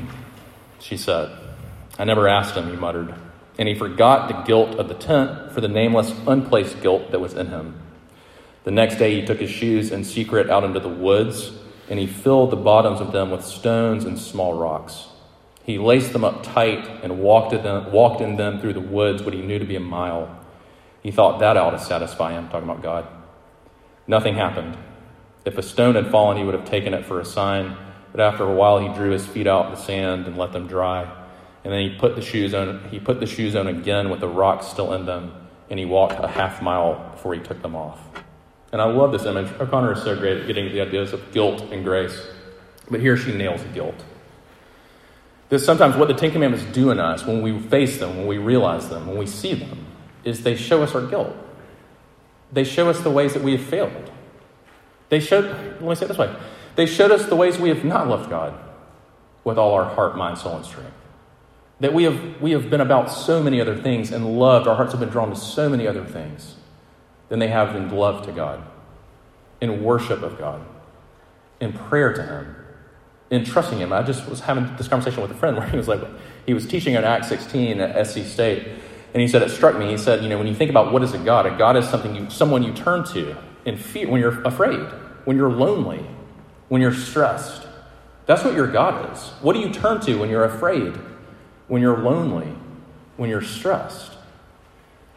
she 0.79 0.97
said. 0.97 1.37
I 1.99 2.05
never 2.05 2.27
asked 2.27 2.55
him, 2.55 2.69
he 2.69 2.75
muttered. 2.75 3.13
And 3.59 3.67
he 3.67 3.75
forgot 3.75 4.27
the 4.27 4.41
guilt 4.43 4.79
of 4.79 4.87
the 4.87 4.93
tent 4.93 5.51
for 5.51 5.61
the 5.61 5.67
nameless, 5.67 6.13
unplaced 6.25 6.81
guilt 6.81 7.11
that 7.11 7.19
was 7.19 7.33
in 7.33 7.47
him. 7.47 7.79
The 8.63 8.71
next 8.71 8.95
day, 8.95 9.19
he 9.19 9.25
took 9.25 9.39
his 9.39 9.49
shoes 9.49 9.91
in 9.91 10.03
secret 10.03 10.49
out 10.49 10.63
into 10.63 10.79
the 10.79 10.89
woods, 10.89 11.51
and 11.89 11.99
he 11.99 12.07
filled 12.07 12.51
the 12.51 12.55
bottoms 12.55 13.01
of 13.01 13.11
them 13.11 13.29
with 13.29 13.43
stones 13.43 14.05
and 14.05 14.17
small 14.17 14.53
rocks. 14.53 15.07
He 15.63 15.77
laced 15.77 16.13
them 16.13 16.23
up 16.23 16.43
tight 16.43 16.87
and 17.03 17.19
walked 17.19 17.53
in 17.53 17.63
them, 17.63 17.91
walked 17.91 18.21
in 18.21 18.37
them 18.37 18.61
through 18.61 18.73
the 18.73 18.79
woods, 18.79 19.21
what 19.21 19.33
he 19.33 19.41
knew 19.41 19.59
to 19.59 19.65
be 19.65 19.75
a 19.75 19.81
mile. 19.81 20.39
He 21.03 21.11
thought 21.11 21.39
that 21.39 21.57
ought 21.57 21.71
to 21.71 21.79
satisfy 21.79 22.31
him, 22.31 22.47
talking 22.49 22.69
about 22.69 22.81
God. 22.81 23.07
Nothing 24.07 24.35
happened. 24.35 24.77
If 25.45 25.57
a 25.57 25.63
stone 25.63 25.95
had 25.95 26.11
fallen, 26.11 26.37
he 26.37 26.43
would 26.43 26.53
have 26.53 26.65
taken 26.65 26.93
it 26.93 27.05
for 27.05 27.19
a 27.19 27.25
sign. 27.25 27.75
But 28.11 28.21
after 28.21 28.43
a 28.43 28.53
while, 28.53 28.79
he 28.79 28.93
drew 28.93 29.11
his 29.11 29.25
feet 29.25 29.47
out 29.47 29.67
in 29.67 29.71
the 29.71 29.77
sand 29.77 30.27
and 30.27 30.37
let 30.37 30.51
them 30.51 30.67
dry. 30.67 31.03
And 31.63 31.71
then 31.71 31.89
he 31.89 31.97
put 31.97 32.15
the 32.15 32.21
shoes 32.21 32.53
on. 32.53 32.83
He 32.89 32.99
put 32.99 33.19
the 33.19 33.25
shoes 33.25 33.55
on 33.55 33.67
again 33.67 34.09
with 34.09 34.19
the 34.19 34.27
rocks 34.27 34.67
still 34.67 34.93
in 34.93 35.05
them, 35.05 35.31
and 35.69 35.79
he 35.79 35.85
walked 35.85 36.23
a 36.23 36.27
half 36.27 36.61
mile 36.61 37.09
before 37.11 37.33
he 37.33 37.39
took 37.39 37.61
them 37.61 37.75
off. 37.75 37.99
And 38.71 38.81
I 38.81 38.85
love 38.85 39.11
this 39.11 39.25
image. 39.25 39.51
O'Connor 39.59 39.93
is 39.93 40.03
so 40.03 40.15
great 40.15 40.37
at 40.37 40.47
getting 40.47 40.71
the 40.71 40.81
ideas 40.81 41.13
of 41.13 41.31
guilt 41.31 41.61
and 41.71 41.83
grace, 41.83 42.27
but 42.89 42.99
here 42.99 43.17
she 43.17 43.33
nails 43.33 43.61
guilt. 43.73 44.03
This 45.49 45.65
sometimes 45.65 45.97
what 45.97 46.07
the 46.07 46.13
Ten 46.13 46.31
Commandments 46.31 46.65
do 46.73 46.91
in 46.91 46.99
us 46.99 47.25
when 47.25 47.41
we 47.41 47.59
face 47.59 47.99
them, 47.99 48.15
when 48.17 48.27
we 48.27 48.37
realize 48.37 48.87
them, 48.87 49.05
when 49.07 49.17
we 49.17 49.27
see 49.27 49.53
them, 49.53 49.85
is 50.23 50.43
they 50.43 50.55
show 50.55 50.81
us 50.81 50.95
our 50.95 51.05
guilt. 51.05 51.35
They 52.53 52.63
show 52.63 52.89
us 52.89 53.01
the 53.01 53.09
ways 53.09 53.33
that 53.33 53.43
we 53.43 53.57
have 53.57 53.65
failed. 53.65 54.11
They 55.11 55.19
showed, 55.19 55.45
let 55.45 55.81
me 55.81 55.93
say 55.93 56.05
it 56.05 56.07
this 56.07 56.17
way 56.17 56.33
they 56.77 56.85
showed 56.85 57.11
us 57.11 57.25
the 57.25 57.35
ways 57.35 57.59
we 57.59 57.67
have 57.67 57.83
not 57.83 58.07
loved 58.07 58.29
God 58.29 58.57
with 59.43 59.57
all 59.57 59.73
our 59.73 59.83
heart, 59.83 60.15
mind, 60.15 60.37
soul, 60.37 60.55
and 60.55 60.65
strength. 60.65 60.93
That 61.81 61.93
we 61.93 62.03
have, 62.03 62.41
we 62.41 62.51
have 62.51 62.69
been 62.69 62.79
about 62.79 63.11
so 63.11 63.43
many 63.43 63.59
other 63.59 63.75
things 63.75 64.11
and 64.11 64.39
loved, 64.39 64.67
our 64.67 64.75
hearts 64.75 64.93
have 64.93 65.01
been 65.01 65.09
drawn 65.09 65.29
to 65.29 65.35
so 65.35 65.67
many 65.69 65.85
other 65.85 66.05
things 66.05 66.55
than 67.27 67.39
they 67.39 67.49
have 67.49 67.75
in 67.75 67.89
love 67.89 68.25
to 68.25 68.31
God, 68.31 68.63
in 69.59 69.83
worship 69.83 70.21
of 70.21 70.37
God, 70.37 70.61
in 71.59 71.73
prayer 71.73 72.13
to 72.13 72.23
Him, 72.23 72.55
in 73.29 73.43
trusting 73.43 73.79
Him. 73.79 73.91
I 73.91 74.03
just 74.03 74.29
was 74.29 74.39
having 74.39 74.73
this 74.77 74.87
conversation 74.87 75.21
with 75.21 75.31
a 75.31 75.35
friend 75.35 75.57
where 75.57 75.67
he 75.67 75.75
was 75.75 75.89
like, 75.89 76.01
he 76.45 76.53
was 76.53 76.65
teaching 76.65 76.95
on 76.95 77.03
Acts 77.03 77.27
16 77.27 77.81
at 77.81 78.07
SC 78.07 78.19
State, 78.19 78.65
and 79.13 79.21
he 79.21 79.27
said, 79.27 79.41
it 79.41 79.49
struck 79.49 79.77
me. 79.77 79.89
He 79.89 79.97
said, 79.97 80.23
you 80.23 80.29
know, 80.29 80.37
when 80.37 80.47
you 80.47 80.55
think 80.55 80.69
about 80.69 80.93
what 80.93 81.03
is 81.03 81.13
a 81.13 81.17
God, 81.17 81.45
a 81.47 81.57
God 81.57 81.75
is 81.75 81.89
something 81.89 82.15
you, 82.15 82.29
someone 82.29 82.63
you 82.63 82.71
turn 82.73 83.03
to 83.07 83.35
in 83.65 83.75
fear, 83.75 84.07
when 84.07 84.21
you're 84.21 84.41
afraid, 84.43 84.79
when 85.25 85.37
you're 85.37 85.51
lonely, 85.51 86.05
when 86.69 86.81
you're 86.81 86.93
stressed. 86.93 87.67
That's 88.25 88.43
what 88.43 88.53
your 88.53 88.67
God 88.67 89.11
is. 89.11 89.19
What 89.41 89.53
do 89.53 89.59
you 89.59 89.71
turn 89.71 89.99
to 90.01 90.15
when 90.15 90.29
you're 90.29 90.45
afraid, 90.45 90.93
when 91.67 91.81
you're 91.81 91.99
lonely, 91.99 92.53
when 93.17 93.29
you're 93.29 93.41
stressed? 93.41 94.13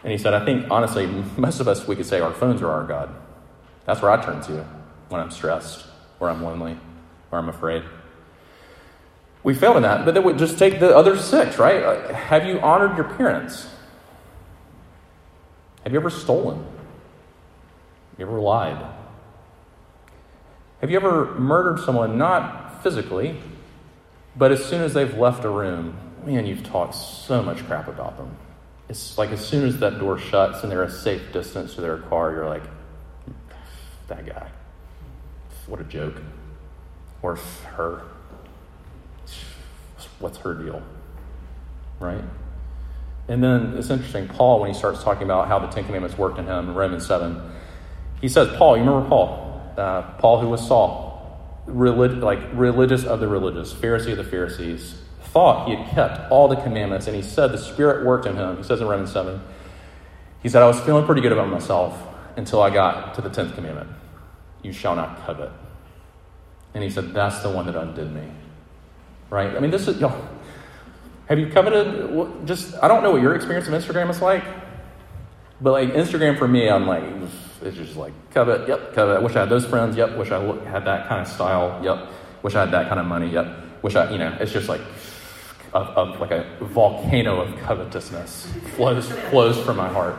And 0.02 0.12
he 0.12 0.18
said, 0.18 0.34
I 0.34 0.44
think, 0.44 0.70
honestly, 0.70 1.06
most 1.36 1.60
of 1.60 1.68
us, 1.68 1.86
we 1.86 1.96
could 1.96 2.06
say 2.06 2.20
our 2.20 2.32
phones 2.32 2.62
are 2.62 2.70
our 2.70 2.84
God. 2.84 3.14
That's 3.86 4.02
where 4.02 4.10
I 4.10 4.22
turn 4.22 4.40
to 4.42 4.66
when 5.08 5.20
I'm 5.20 5.30
stressed, 5.30 5.86
or 6.20 6.28
I'm 6.28 6.42
lonely, 6.42 6.78
or 7.30 7.38
I'm 7.38 7.48
afraid. 7.48 7.82
We 9.42 9.54
failed 9.54 9.76
in 9.76 9.82
that, 9.82 10.06
but 10.06 10.14
then 10.14 10.24
we 10.24 10.32
just 10.32 10.58
take 10.58 10.80
the 10.80 10.96
other 10.96 11.18
six, 11.18 11.58
right? 11.58 11.82
Uh, 11.82 12.14
have 12.14 12.46
you 12.46 12.58
honored 12.60 12.96
your 12.96 13.04
parents? 13.04 13.68
Have 15.82 15.92
you 15.92 15.98
ever 15.98 16.08
stolen? 16.08 16.56
Have 16.56 18.18
you 18.18 18.26
ever 18.26 18.40
lied? 18.40 18.82
Have 20.84 20.90
you 20.90 20.98
ever 20.98 21.34
murdered 21.36 21.80
someone, 21.80 22.18
not 22.18 22.82
physically, 22.82 23.40
but 24.36 24.52
as 24.52 24.62
soon 24.62 24.82
as 24.82 24.92
they've 24.92 25.16
left 25.16 25.42
a 25.46 25.48
room, 25.48 25.96
man, 26.26 26.44
you've 26.44 26.62
talked 26.62 26.94
so 26.94 27.42
much 27.42 27.66
crap 27.66 27.88
about 27.88 28.18
them. 28.18 28.36
It's 28.90 29.16
like 29.16 29.30
as 29.30 29.42
soon 29.42 29.66
as 29.66 29.78
that 29.78 29.98
door 29.98 30.18
shuts 30.18 30.62
and 30.62 30.70
they're 30.70 30.82
a 30.82 30.90
safe 30.90 31.32
distance 31.32 31.74
to 31.76 31.80
their 31.80 31.96
car, 31.96 32.32
you're 32.32 32.46
like, 32.46 32.64
that 34.08 34.26
guy. 34.26 34.46
What 35.68 35.80
a 35.80 35.84
joke. 35.84 36.20
Or 37.22 37.36
her. 37.36 38.02
What's 40.18 40.36
her 40.36 40.52
deal? 40.52 40.82
Right? 41.98 42.24
And 43.28 43.42
then 43.42 43.74
it's 43.78 43.88
interesting, 43.88 44.28
Paul, 44.28 44.60
when 44.60 44.70
he 44.70 44.78
starts 44.78 45.02
talking 45.02 45.22
about 45.22 45.48
how 45.48 45.58
the 45.60 45.68
Ten 45.68 45.86
Commandments 45.86 46.18
worked 46.18 46.38
in 46.38 46.44
him 46.44 46.68
in 46.68 46.74
Romans 46.74 47.06
7, 47.06 47.40
he 48.20 48.28
says, 48.28 48.54
Paul, 48.58 48.76
you 48.76 48.82
remember 48.84 49.08
Paul? 49.08 49.43
Uh, 49.76 50.02
Paul, 50.18 50.40
who 50.40 50.48
was 50.48 50.66
Saul, 50.66 51.62
relig- 51.66 52.22
like 52.22 52.40
religious 52.52 53.04
of 53.04 53.20
the 53.20 53.28
religious, 53.28 53.72
Pharisee 53.72 54.12
of 54.12 54.18
the 54.18 54.24
Pharisees, 54.24 54.96
thought 55.22 55.68
he 55.68 55.74
had 55.74 55.90
kept 55.90 56.30
all 56.30 56.48
the 56.48 56.56
commandments, 56.56 57.06
and 57.06 57.16
he 57.16 57.22
said 57.22 57.52
the 57.52 57.58
Spirit 57.58 58.06
worked 58.06 58.26
in 58.26 58.36
him. 58.36 58.56
He 58.56 58.62
says 58.62 58.80
in 58.80 58.86
Romans 58.86 59.12
7, 59.12 59.40
he 60.42 60.48
said, 60.48 60.62
I 60.62 60.66
was 60.66 60.78
feeling 60.80 61.06
pretty 61.06 61.22
good 61.22 61.32
about 61.32 61.48
myself 61.48 62.00
until 62.36 62.62
I 62.62 62.70
got 62.70 63.14
to 63.14 63.22
the 63.22 63.30
10th 63.30 63.54
commandment 63.54 63.88
You 64.62 64.72
shall 64.72 64.94
not 64.94 65.24
covet. 65.24 65.50
And 66.74 66.82
he 66.84 66.90
said, 66.90 67.14
That's 67.14 67.40
the 67.40 67.50
one 67.50 67.66
that 67.66 67.76
undid 67.76 68.12
me. 68.12 68.28
Right? 69.30 69.56
I 69.56 69.60
mean, 69.60 69.70
this 69.70 69.88
is, 69.88 70.00
know, 70.00 70.28
have 71.26 71.38
you 71.38 71.48
coveted? 71.48 72.46
Just, 72.46 72.74
I 72.82 72.88
don't 72.88 73.02
know 73.02 73.12
what 73.12 73.22
your 73.22 73.34
experience 73.34 73.66
of 73.66 73.74
Instagram 73.74 74.10
is 74.10 74.20
like, 74.20 74.44
but 75.60 75.72
like 75.72 75.90
Instagram 75.94 76.38
for 76.38 76.46
me, 76.46 76.68
I'm 76.68 76.86
like, 76.86 77.04
it's 77.64 77.76
just 77.76 77.96
like 77.96 78.12
covet, 78.30 78.68
yep, 78.68 78.92
covet. 78.94 79.22
Wish 79.22 79.34
I 79.36 79.40
had 79.40 79.48
those 79.48 79.66
friends, 79.66 79.96
yep. 79.96 80.16
Wish 80.16 80.30
I 80.30 80.40
had 80.68 80.84
that 80.84 81.08
kind 81.08 81.22
of 81.22 81.28
style, 81.28 81.80
yep. 81.82 82.08
Wish 82.42 82.54
I 82.54 82.60
had 82.60 82.70
that 82.72 82.88
kind 82.88 83.00
of 83.00 83.06
money, 83.06 83.30
yep. 83.30 83.46
Wish 83.82 83.96
I, 83.96 84.10
you 84.10 84.18
know, 84.18 84.36
it's 84.38 84.52
just 84.52 84.68
like 84.68 84.82
a, 85.72 86.04
like 86.20 86.30
a 86.30 86.56
volcano 86.60 87.40
of 87.40 87.58
covetousness 87.60 88.46
flows 88.76 89.10
flows 89.30 89.58
from 89.60 89.76
my 89.76 89.88
heart. 89.88 90.16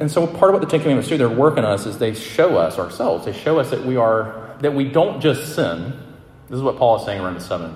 And 0.00 0.10
so 0.10 0.26
part 0.26 0.50
of 0.50 0.60
what 0.60 0.60
the 0.60 0.70
Ten 0.70 0.80
Commandments 0.80 1.08
do, 1.08 1.16
they're 1.16 1.28
working 1.28 1.64
on 1.64 1.72
us 1.72 1.86
is 1.86 1.98
they 1.98 2.14
show 2.14 2.56
us 2.56 2.78
ourselves. 2.78 3.24
They 3.24 3.32
show 3.32 3.58
us 3.58 3.70
that 3.70 3.84
we 3.84 3.96
are 3.96 4.54
that 4.60 4.74
we 4.74 4.84
don't 4.84 5.20
just 5.20 5.54
sin. 5.54 5.92
This 6.48 6.56
is 6.56 6.62
what 6.62 6.76
Paul 6.76 6.96
is 6.96 7.04
saying 7.04 7.20
around 7.20 7.34
the 7.34 7.40
seven. 7.40 7.74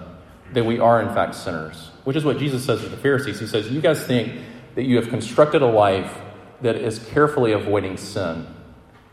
That 0.52 0.64
we 0.64 0.78
are 0.78 1.00
in 1.00 1.08
fact 1.14 1.34
sinners, 1.34 1.90
which 2.04 2.16
is 2.16 2.24
what 2.24 2.38
Jesus 2.38 2.64
says 2.64 2.80
to 2.82 2.88
the 2.88 2.96
Pharisees. 2.96 3.40
He 3.40 3.46
says, 3.46 3.70
"You 3.70 3.80
guys 3.80 4.06
think 4.06 4.40
that 4.74 4.84
you 4.84 4.96
have 4.96 5.08
constructed 5.08 5.62
a 5.62 5.66
life 5.66 6.16
that 6.62 6.76
is 6.76 6.98
carefully 7.10 7.52
avoiding 7.52 7.96
sin. 7.96 8.46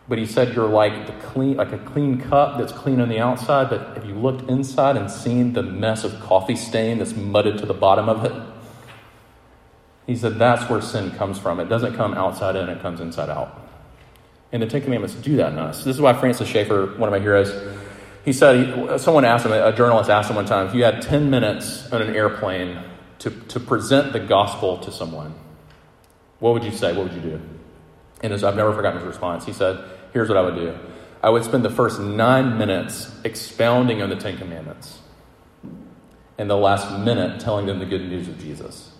But 0.07 0.17
he 0.17 0.25
said 0.25 0.55
you're 0.55 0.67
like 0.67 1.05
the 1.05 1.13
clean, 1.27 1.57
like 1.57 1.71
a 1.71 1.77
clean 1.77 2.19
cup 2.19 2.57
that's 2.57 2.71
clean 2.71 2.99
on 2.99 3.09
the 3.09 3.19
outside, 3.19 3.69
but 3.69 3.95
have 3.95 4.05
you 4.05 4.15
looked 4.15 4.49
inside 4.49 4.97
and 4.97 5.09
seen 5.09 5.53
the 5.53 5.61
mess 5.61 6.03
of 6.03 6.19
coffee 6.19 6.55
stain 6.55 6.97
that's 6.97 7.15
mudded 7.15 7.59
to 7.59 7.67
the 7.67 7.75
bottom 7.75 8.09
of 8.09 8.25
it? 8.25 8.33
He 10.07 10.15
said 10.15 10.39
that's 10.39 10.67
where 10.67 10.81
sin 10.81 11.11
comes 11.11 11.37
from. 11.37 11.59
It 11.59 11.69
doesn't 11.69 11.95
come 11.95 12.15
outside 12.15 12.55
in, 12.55 12.69
it 12.69 12.81
comes 12.81 12.99
inside 12.99 13.29
out. 13.29 13.61
And 14.51 14.63
the 14.63 14.67
Ten 14.67 14.81
Commandments 14.81 15.13
do 15.13 15.35
that 15.35 15.51
in 15.51 15.59
us. 15.59 15.83
This 15.83 15.95
is 15.95 16.01
why 16.01 16.13
Francis 16.13 16.47
Schaeffer, 16.47 16.87
one 16.97 17.07
of 17.07 17.11
my 17.11 17.19
heroes, 17.19 17.53
he 18.25 18.33
said, 18.33 18.99
someone 18.99 19.25
asked 19.25 19.45
him, 19.45 19.51
a 19.51 19.71
journalist 19.71 20.09
asked 20.09 20.31
him 20.31 20.35
one 20.35 20.45
time, 20.45 20.67
if 20.67 20.73
you 20.73 20.83
had 20.83 21.03
10 21.03 21.29
minutes 21.29 21.91
on 21.91 22.01
an 22.01 22.15
airplane 22.15 22.79
to, 23.19 23.29
to 23.29 23.59
present 23.59 24.11
the 24.13 24.19
gospel 24.19 24.79
to 24.79 24.91
someone, 24.91 25.35
what 26.39 26.53
would 26.53 26.63
you 26.63 26.71
say? 26.71 26.95
What 26.95 27.05
would 27.05 27.13
you 27.13 27.21
do? 27.21 27.41
And 28.21 28.33
I've 28.33 28.55
never 28.55 28.73
forgotten 28.73 28.99
his 28.99 29.07
response, 29.07 29.45
he 29.45 29.53
said, 29.53 29.83
Here's 30.13 30.27
what 30.27 30.37
I 30.37 30.41
would 30.41 30.55
do 30.55 30.77
I 31.21 31.29
would 31.29 31.43
spend 31.43 31.63
the 31.63 31.69
first 31.69 31.99
nine 31.99 32.57
minutes 32.57 33.11
expounding 33.23 34.01
on 34.01 34.09
the 34.09 34.15
Ten 34.15 34.37
Commandments, 34.37 34.99
and 36.37 36.49
the 36.49 36.57
last 36.57 36.91
minute 36.99 37.39
telling 37.39 37.65
them 37.65 37.79
the 37.79 37.85
good 37.85 38.01
news 38.01 38.27
of 38.27 38.39
Jesus. 38.39 38.91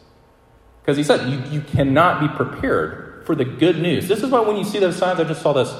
Because 0.82 0.98
he 0.98 1.04
said, 1.04 1.30
you, 1.30 1.60
you 1.60 1.62
cannot 1.62 2.20
be 2.20 2.28
prepared 2.30 3.24
for 3.26 3.36
the 3.36 3.46
good 3.46 3.78
news. 3.78 4.08
This 4.08 4.24
is 4.24 4.32
why 4.32 4.40
when 4.40 4.58
you 4.58 4.64
see 4.64 4.80
those 4.80 4.96
signs, 4.96 5.20
I 5.20 5.24
just 5.24 5.42
saw 5.42 5.54
this 5.54 5.72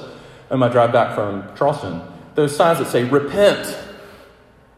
on 0.50 0.60
my 0.60 0.68
drive 0.68 0.92
back 0.92 1.14
from 1.14 1.48
Charleston, 1.56 2.02
those 2.34 2.54
signs 2.54 2.78
that 2.78 2.86
say, 2.86 3.04
Repent. 3.04 3.76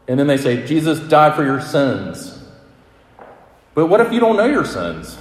And 0.07 0.19
then 0.19 0.27
they 0.27 0.37
say, 0.37 0.65
Jesus 0.65 0.99
died 0.99 1.35
for 1.35 1.43
your 1.45 1.61
sins. 1.61 2.43
But 3.73 3.87
what 3.87 4.01
if 4.01 4.11
you 4.11 4.19
don't 4.19 4.35
know 4.35 4.45
your 4.45 4.65
sins? 4.65 5.17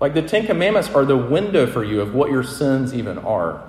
Like 0.00 0.14
the 0.14 0.22
Ten 0.22 0.46
Commandments 0.46 0.88
are 0.90 1.04
the 1.04 1.16
window 1.16 1.66
for 1.66 1.84
you 1.84 2.00
of 2.00 2.14
what 2.14 2.30
your 2.30 2.42
sins 2.42 2.94
even 2.94 3.18
are. 3.18 3.62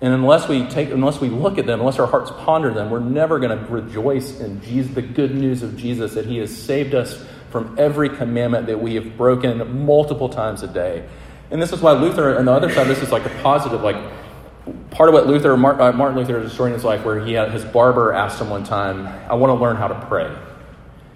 And 0.00 0.12
unless 0.12 0.46
we 0.48 0.66
take, 0.66 0.90
unless 0.90 1.20
we 1.20 1.28
look 1.28 1.56
at 1.56 1.64
them, 1.66 1.80
unless 1.80 1.98
our 1.98 2.06
hearts 2.06 2.30
ponder 2.30 2.72
them, 2.72 2.90
we're 2.90 3.00
never 3.00 3.38
going 3.38 3.58
to 3.58 3.64
rejoice 3.72 4.40
in 4.40 4.60
Jesus, 4.60 4.94
the 4.94 5.02
good 5.02 5.34
news 5.34 5.62
of 5.62 5.76
Jesus 5.76 6.14
that 6.14 6.26
He 6.26 6.36
has 6.38 6.54
saved 6.54 6.94
us 6.94 7.24
from 7.50 7.74
every 7.78 8.10
commandment 8.10 8.66
that 8.66 8.80
we 8.80 8.94
have 8.96 9.16
broken 9.16 9.84
multiple 9.86 10.28
times 10.28 10.62
a 10.62 10.66
day. 10.66 11.08
And 11.50 11.62
this 11.62 11.72
is 11.72 11.80
why 11.80 11.92
Luther, 11.92 12.38
on 12.38 12.44
the 12.44 12.52
other 12.52 12.70
side, 12.70 12.88
this 12.88 13.02
is 13.02 13.10
like 13.10 13.24
a 13.24 13.30
positive, 13.42 13.80
like 13.80 13.96
part 14.90 15.08
of 15.08 15.14
what 15.14 15.26
Luther, 15.26 15.52
uh, 15.54 15.92
Martin 15.92 16.18
Luther 16.18 16.40
is 16.40 16.52
story 16.52 16.70
in 16.70 16.74
his 16.74 16.84
life 16.84 17.04
where 17.04 17.24
he 17.24 17.32
had, 17.32 17.52
his 17.52 17.64
barber 17.64 18.12
asked 18.12 18.40
him 18.40 18.50
one 18.50 18.64
time, 18.64 19.06
I 19.30 19.34
want 19.34 19.56
to 19.56 19.62
learn 19.62 19.76
how 19.76 19.88
to 19.88 20.06
pray. 20.06 20.36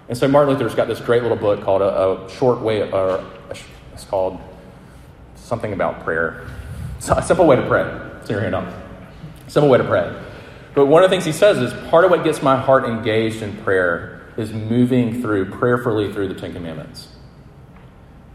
And 0.09 0.17
so 0.17 0.27
Martin 0.27 0.53
Luther's 0.53 0.73
got 0.73 0.87
this 0.87 0.99
great 0.99 1.21
little 1.21 1.37
book 1.37 1.61
called 1.61 1.81
A, 1.81 2.25
a 2.25 2.29
Short 2.29 2.61
Way, 2.61 2.89
or 2.91 3.23
it's 4.01 4.09
called 4.09 4.41
something 5.35 5.73
about 5.73 6.03
prayer. 6.03 6.47
It's 6.97 7.09
a 7.09 7.21
simple 7.21 7.45
way 7.45 7.55
to 7.55 7.67
pray. 7.67 7.83
Your 8.27 8.41
handout. 8.41 8.73
Simple 9.47 9.69
way 9.69 9.77
to 9.77 9.83
pray. 9.83 10.19
But 10.73 10.87
one 10.87 11.03
of 11.03 11.09
the 11.09 11.13
things 11.13 11.25
he 11.25 11.31
says 11.31 11.57
is 11.57 11.73
part 11.89 12.03
of 12.03 12.09
what 12.09 12.23
gets 12.23 12.41
my 12.41 12.57
heart 12.57 12.85
engaged 12.85 13.43
in 13.43 13.55
prayer 13.57 14.25
is 14.37 14.51
moving 14.51 15.21
through 15.21 15.51
prayerfully 15.51 16.11
through 16.13 16.29
the 16.29 16.33
Ten 16.33 16.53
Commandments. 16.53 17.09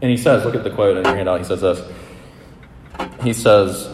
And 0.01 0.09
he 0.09 0.15
says, 0.15 0.45
look 0.45 0.55
at 0.55 0.63
the 0.63 0.69
quote 0.69 0.95
in 0.97 1.03
your 1.03 1.15
handout. 1.15 1.39
He 1.39 1.45
says 1.45 1.61
this. 1.61 1.81
He 3.21 3.33
says, 3.33 3.89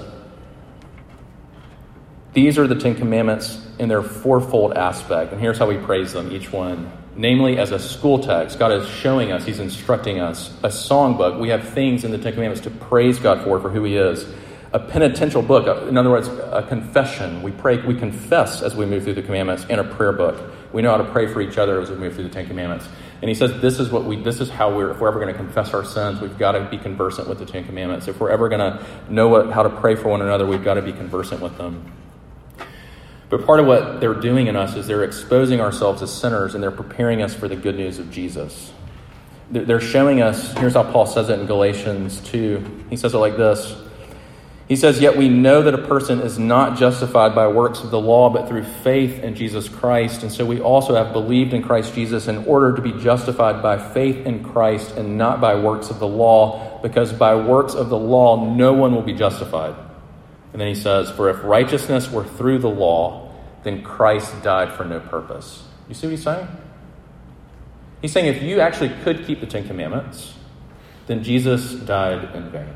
These 2.34 2.60
are 2.60 2.68
the 2.68 2.76
Ten 2.76 2.96
Commandments 2.96 3.66
in 3.80 3.90
their 3.90 4.04
fourfold 4.04 4.74
aspect. 4.74 5.32
And 5.32 5.42
here's 5.42 5.58
how 5.58 5.68
we 5.68 5.78
praise 5.78 6.14
them, 6.14 6.32
each 6.32 6.52
one. 6.52 6.92
Namely, 7.16 7.58
as 7.58 7.72
a 7.72 7.80
school 7.80 8.20
text, 8.20 8.58
God 8.58 8.72
is 8.72 8.88
showing 8.88 9.32
us, 9.32 9.46
He's 9.46 9.60
instructing 9.60 10.20
us. 10.20 10.50
A 10.64 10.70
songbook, 10.70 11.40
we 11.40 11.50
have 11.50 11.70
things 11.70 12.04
in 12.04 12.12
the 12.12 12.18
Ten 12.18 12.34
Commandments 12.34 12.64
to 12.64 12.72
praise 12.72 13.20
God 13.20 13.44
for, 13.44 13.60
for 13.60 13.70
who 13.70 13.84
He 13.84 13.96
is 13.96 14.26
a 14.74 14.80
penitential 14.80 15.44
book. 15.44 15.88
In 15.88 15.98
other 15.98 16.10
words, 16.10 16.28
a 16.28 16.66
confession. 16.68 17.44
We 17.44 17.52
pray, 17.52 17.78
we 17.78 17.94
confess 17.94 18.64
as 18.64 18.76
we 18.76 18.88
move 18.88 19.04
through 19.04 19.14
the 19.14 19.22
commandments 19.22 19.66
in 19.66 19.78
a 19.78 19.84
prayer 19.84 20.12
book. 20.12 20.52
We 20.74 20.82
know 20.82 20.90
how 20.90 20.98
to 20.98 21.12
pray 21.12 21.28
for 21.28 21.42
each 21.42 21.60
other 21.60 21.80
as 21.80 21.92
we 21.92 21.96
move 21.96 22.16
through 22.16 22.24
the 22.24 22.34
Ten 22.34 22.48
Commandments. 22.48 22.88
And 23.22 23.30
he 23.30 23.36
says 23.36 23.62
this 23.62 23.80
is 23.80 23.92
what 23.92 24.04
we 24.04 24.22
this 24.22 24.42
is 24.42 24.50
how 24.50 24.76
we're 24.76 24.90
if 24.90 25.00
we're 25.00 25.08
ever 25.08 25.20
going 25.20 25.32
to 25.32 25.38
confess 25.38 25.74
our 25.76 25.86
sins, 25.86 26.20
we've 26.20 26.38
got 26.40 26.54
to 26.54 26.66
be 26.66 26.78
conversant 26.78 27.30
with 27.30 27.38
the 27.38 27.46
Ten 27.46 27.64
Commandments. 27.66 28.08
If 28.08 28.20
we're 28.20 28.32
ever 28.32 28.50
going 28.50 28.60
to 28.60 28.86
know 29.10 29.28
what, 29.30 29.52
how 29.52 29.62
to 29.62 29.70
pray 29.70 29.96
for 29.96 30.10
one 30.10 30.24
another, 30.24 30.46
we've 30.48 30.64
got 30.64 30.74
to 30.74 30.82
be 30.82 30.92
conversant 30.92 31.40
with 31.40 31.56
them. 31.58 31.86
But 33.34 33.48
part 33.48 33.60
of 33.60 33.66
what 33.66 34.00
they're 34.00 34.14
doing 34.14 34.46
in 34.46 34.56
us 34.56 34.76
is 34.76 34.86
they're 34.86 35.04
exposing 35.04 35.60
ourselves 35.60 36.04
as 36.04 36.16
sinners 36.16 36.54
and 36.54 36.62
they're 36.62 36.70
preparing 36.70 37.24
us 37.24 37.34
for 37.34 37.48
the 37.48 37.56
good 37.56 37.76
news 37.76 37.98
of 37.98 38.12
Jesus. 38.12 38.72
They're 39.50 39.82
showing 39.82 40.22
us, 40.22 40.54
here's 40.54 40.76
how 40.76 40.84
Paul 40.84 41.08
says 41.08 41.30
it 41.30 41.40
in 41.40 41.48
Galatians 41.48 42.20
2. 42.26 42.86
He 42.92 42.96
says 42.96 43.16
it 43.16 43.18
like 43.18 43.36
this 43.36 43.76
he 44.68 44.76
says, 44.76 45.02
Yet 45.02 45.18
we 45.18 45.30
know 45.30 45.64
that 45.64 45.74
a 45.74 45.80
person 45.80 46.22
is 46.22 46.38
not 46.38 46.78
justified 46.78 47.34
by 47.34 47.48
works 47.48 47.80
of 47.80 47.90
the 47.92 48.00
law, 48.00 48.30
but 48.30 48.48
through 48.48 48.66
faith 48.84 49.20
in 49.20 49.36
Jesus 49.36 49.68
Christ. 49.68 50.22
And 50.22 50.32
so 50.32 50.46
we 50.46 50.62
also 50.62 50.96
have 50.96 51.12
believed 51.12 51.54
in 51.54 51.64
Christ 51.64 51.96
Jesus 51.96 52.28
in 52.28 52.46
order 52.46 52.76
to 52.76 52.82
be 52.82 52.92
justified 53.02 53.62
by 53.64 53.78
faith 53.94 54.26
in 54.26 54.44
Christ 54.44 54.96
and 54.96 55.18
not 55.18 55.42
by 55.42 55.56
works 55.56 55.90
of 55.90 56.00
the 56.00 56.08
law, 56.08 56.80
because 56.82 57.12
by 57.12 57.36
works 57.36 57.74
of 57.74 57.90
the 57.90 57.98
law 57.98 58.56
no 58.56 58.74
one 58.74 58.94
will 58.96 59.02
be 59.02 59.14
justified. 59.14 59.76
And 60.54 60.62
then 60.62 60.68
he 60.68 60.76
says, 60.76 61.12
For 61.12 61.30
if 61.30 61.44
righteousness 61.44 62.12
were 62.12 62.24
through 62.24 62.60
the 62.60 62.70
law, 62.70 63.23
then 63.64 63.82
Christ 63.84 64.44
died 64.44 64.74
for 64.74 64.84
no 64.84 65.00
purpose. 65.00 65.64
You 65.88 65.96
see 65.96 66.08
what 66.08 66.12
he's 66.12 66.24
saying? 66.24 66.48
He's 68.02 68.12
saying 68.12 68.28
if 68.28 68.42
you 68.44 68.60
actually 68.60 68.90
could 69.04 69.26
keep 69.26 69.40
the 69.40 69.48
Ten 69.48 69.66
Commandments, 69.66 70.34
then 71.08 71.24
Jesus 71.24 71.74
died 71.74 72.36
in 72.36 72.50
vain. 72.50 72.74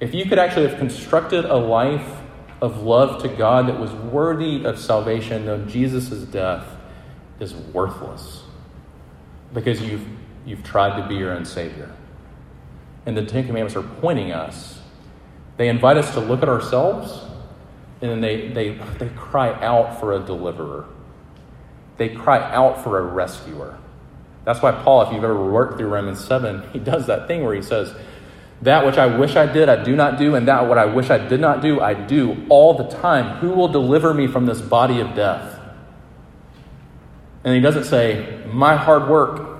If 0.00 0.14
you 0.14 0.26
could 0.26 0.38
actually 0.38 0.68
have 0.68 0.78
constructed 0.78 1.44
a 1.46 1.56
life 1.56 2.20
of 2.60 2.82
love 2.82 3.22
to 3.22 3.28
God 3.28 3.68
that 3.68 3.78
was 3.78 3.92
worthy 3.92 4.64
of 4.64 4.78
salvation, 4.78 5.46
then 5.46 5.68
Jesus' 5.68 6.10
death 6.24 6.66
is 7.40 7.54
worthless 7.54 8.42
because 9.52 9.80
you've, 9.80 10.06
you've 10.44 10.62
tried 10.62 11.00
to 11.00 11.08
be 11.08 11.14
your 11.14 11.32
own 11.32 11.44
Savior. 11.44 11.90
And 13.06 13.16
the 13.16 13.24
Ten 13.24 13.46
Commandments 13.46 13.76
are 13.76 13.88
pointing 14.00 14.32
us. 14.32 14.80
They 15.56 15.68
invite 15.68 15.96
us 15.96 16.12
to 16.14 16.20
look 16.20 16.42
at 16.42 16.48
ourselves 16.48 17.25
and 18.00 18.10
then 18.10 18.20
they, 18.20 18.48
they, 18.48 18.70
they 18.98 19.08
cry 19.10 19.52
out 19.64 19.98
for 20.00 20.12
a 20.12 20.18
deliverer. 20.18 20.86
They 21.96 22.10
cry 22.10 22.38
out 22.52 22.84
for 22.84 22.98
a 22.98 23.02
rescuer. 23.02 23.78
That's 24.44 24.60
why 24.60 24.72
Paul, 24.72 25.02
if 25.02 25.12
you've 25.12 25.24
ever 25.24 25.50
worked 25.50 25.78
through 25.78 25.88
Romans 25.88 26.22
7, 26.24 26.68
he 26.72 26.78
does 26.78 27.06
that 27.06 27.26
thing 27.26 27.44
where 27.44 27.54
he 27.54 27.62
says, 27.62 27.94
that 28.62 28.86
which 28.86 28.96
I 28.96 29.06
wish 29.06 29.36
I 29.36 29.46
did, 29.46 29.68
I 29.68 29.82
do 29.82 29.94
not 29.94 30.18
do, 30.18 30.34
and 30.34 30.48
that 30.48 30.66
what 30.66 30.78
I 30.78 30.86
wish 30.86 31.10
I 31.10 31.18
did 31.18 31.40
not 31.40 31.60
do, 31.60 31.80
I 31.80 31.92
do 31.94 32.46
all 32.48 32.74
the 32.74 32.88
time. 32.88 33.38
Who 33.38 33.50
will 33.50 33.68
deliver 33.68 34.14
me 34.14 34.26
from 34.26 34.46
this 34.46 34.60
body 34.60 35.00
of 35.00 35.14
death? 35.14 35.60
And 37.44 37.54
he 37.54 37.60
doesn't 37.60 37.84
say, 37.84 38.42
my 38.46 38.76
hard 38.76 39.08
work, 39.08 39.56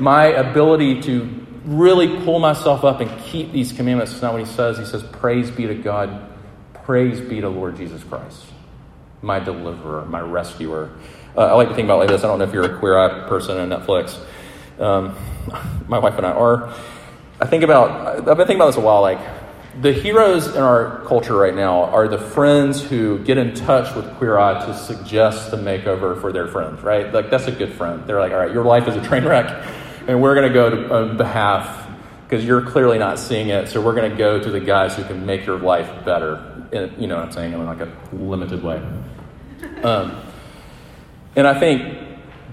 my 0.00 0.24
ability 0.26 1.02
to 1.02 1.41
really 1.64 2.24
pull 2.24 2.38
myself 2.38 2.84
up 2.84 3.00
and 3.00 3.20
keep 3.24 3.52
these 3.52 3.72
commandments. 3.72 4.12
That's 4.12 4.22
not 4.22 4.32
what 4.32 4.40
he 4.40 4.52
says. 4.52 4.78
He 4.78 4.84
says, 4.84 5.02
Praise 5.02 5.50
be 5.50 5.66
to 5.66 5.74
God. 5.74 6.28
Praise 6.84 7.20
be 7.20 7.40
to 7.40 7.48
Lord 7.48 7.76
Jesus 7.76 8.02
Christ, 8.02 8.44
my 9.20 9.38
deliverer, 9.38 10.04
my 10.06 10.20
rescuer. 10.20 10.90
Uh, 11.36 11.42
I 11.46 11.52
like 11.52 11.68
to 11.68 11.74
think 11.74 11.86
about 11.86 12.00
like 12.00 12.08
this. 12.08 12.24
I 12.24 12.26
don't 12.26 12.38
know 12.38 12.44
if 12.44 12.52
you're 12.52 12.64
a 12.64 12.78
queer 12.78 12.98
eye 12.98 13.28
person 13.28 13.58
on 13.58 13.68
Netflix 13.68 14.18
um, 14.78 15.16
my 15.88 15.98
wife 15.98 16.16
and 16.16 16.26
I 16.26 16.32
are. 16.32 16.74
I 17.40 17.46
think 17.46 17.64
about, 17.64 18.18
I've 18.18 18.24
been 18.24 18.36
thinking 18.36 18.56
about 18.56 18.66
this 18.66 18.76
a 18.76 18.80
while, 18.80 19.02
like, 19.02 19.20
the 19.80 19.92
heroes 19.92 20.48
in 20.48 20.62
our 20.62 21.02
culture 21.06 21.34
right 21.34 21.54
now 21.54 21.84
are 21.84 22.06
the 22.06 22.18
friends 22.18 22.82
who 22.82 23.18
get 23.24 23.38
in 23.38 23.54
touch 23.54 23.94
with 23.96 24.06
Queer 24.16 24.38
Eye 24.38 24.66
to 24.66 24.76
suggest 24.76 25.50
the 25.50 25.56
makeover 25.56 26.20
for 26.20 26.30
their 26.30 26.46
friends, 26.46 26.82
right? 26.82 27.12
Like, 27.12 27.30
that's 27.30 27.46
a 27.46 27.52
good 27.52 27.72
friend. 27.72 28.06
They're 28.06 28.20
like, 28.20 28.32
all 28.32 28.38
right, 28.38 28.52
your 28.52 28.64
life 28.64 28.86
is 28.86 28.96
a 28.96 29.02
train 29.02 29.24
wreck, 29.24 29.66
and 30.08 30.22
we're 30.22 30.34
going 30.34 30.48
to 30.48 30.54
go 30.54 30.70
to 30.70 30.94
on 30.94 31.16
behalf 31.16 31.88
because 32.24 32.44
you're 32.44 32.62
clearly 32.62 32.98
not 32.98 33.18
seeing 33.18 33.48
it. 33.48 33.68
So 33.68 33.80
we're 33.80 33.94
going 33.94 34.10
to 34.10 34.16
go 34.16 34.40
to 34.40 34.50
the 34.50 34.60
guys 34.60 34.96
who 34.96 35.04
can 35.04 35.26
make 35.26 35.44
your 35.44 35.58
life 35.58 36.04
better. 36.04 36.66
In, 36.72 36.94
you 36.98 37.06
know 37.06 37.16
what 37.16 37.26
I'm 37.26 37.32
saying? 37.32 37.52
In 37.52 37.64
like 37.64 37.80
a 37.80 37.92
limited 38.12 38.62
way. 38.62 38.82
Um, 39.82 40.22
and 41.36 41.46
I 41.46 41.58
think 41.58 42.02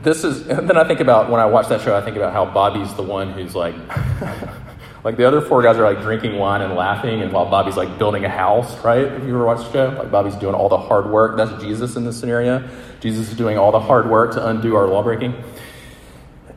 this 0.01 0.23
is 0.23 0.45
then 0.45 0.77
i 0.77 0.83
think 0.83 0.99
about 0.99 1.29
when 1.29 1.39
i 1.39 1.45
watch 1.45 1.67
that 1.67 1.81
show 1.81 1.95
i 1.95 2.01
think 2.01 2.15
about 2.15 2.31
how 2.31 2.45
bobby's 2.45 2.93
the 2.95 3.03
one 3.03 3.33
who's 3.33 3.53
like 3.53 3.75
like 5.03 5.17
the 5.17 5.25
other 5.25 5.41
four 5.41 5.61
guys 5.61 5.77
are 5.77 5.93
like 5.93 6.01
drinking 6.01 6.37
wine 6.37 6.61
and 6.61 6.73
laughing 6.75 7.21
and 7.21 7.31
while 7.33 7.49
bobby's 7.49 7.75
like 7.75 7.97
building 7.97 8.23
a 8.23 8.29
house 8.29 8.77
right 8.83 9.03
if 9.03 9.23
you 9.23 9.29
ever 9.29 9.45
watched 9.45 9.71
the 9.71 9.73
show 9.73 9.97
like 9.97 10.11
bobby's 10.11 10.35
doing 10.35 10.55
all 10.55 10.69
the 10.69 10.77
hard 10.77 11.09
work 11.09 11.35
that's 11.35 11.61
jesus 11.61 11.95
in 11.95 12.05
this 12.05 12.17
scenario 12.17 12.65
jesus 13.01 13.29
is 13.29 13.37
doing 13.37 13.57
all 13.57 13.71
the 13.71 13.79
hard 13.79 14.09
work 14.09 14.31
to 14.31 14.47
undo 14.47 14.75
our 14.75 14.87
law 14.87 15.03
breaking 15.03 15.33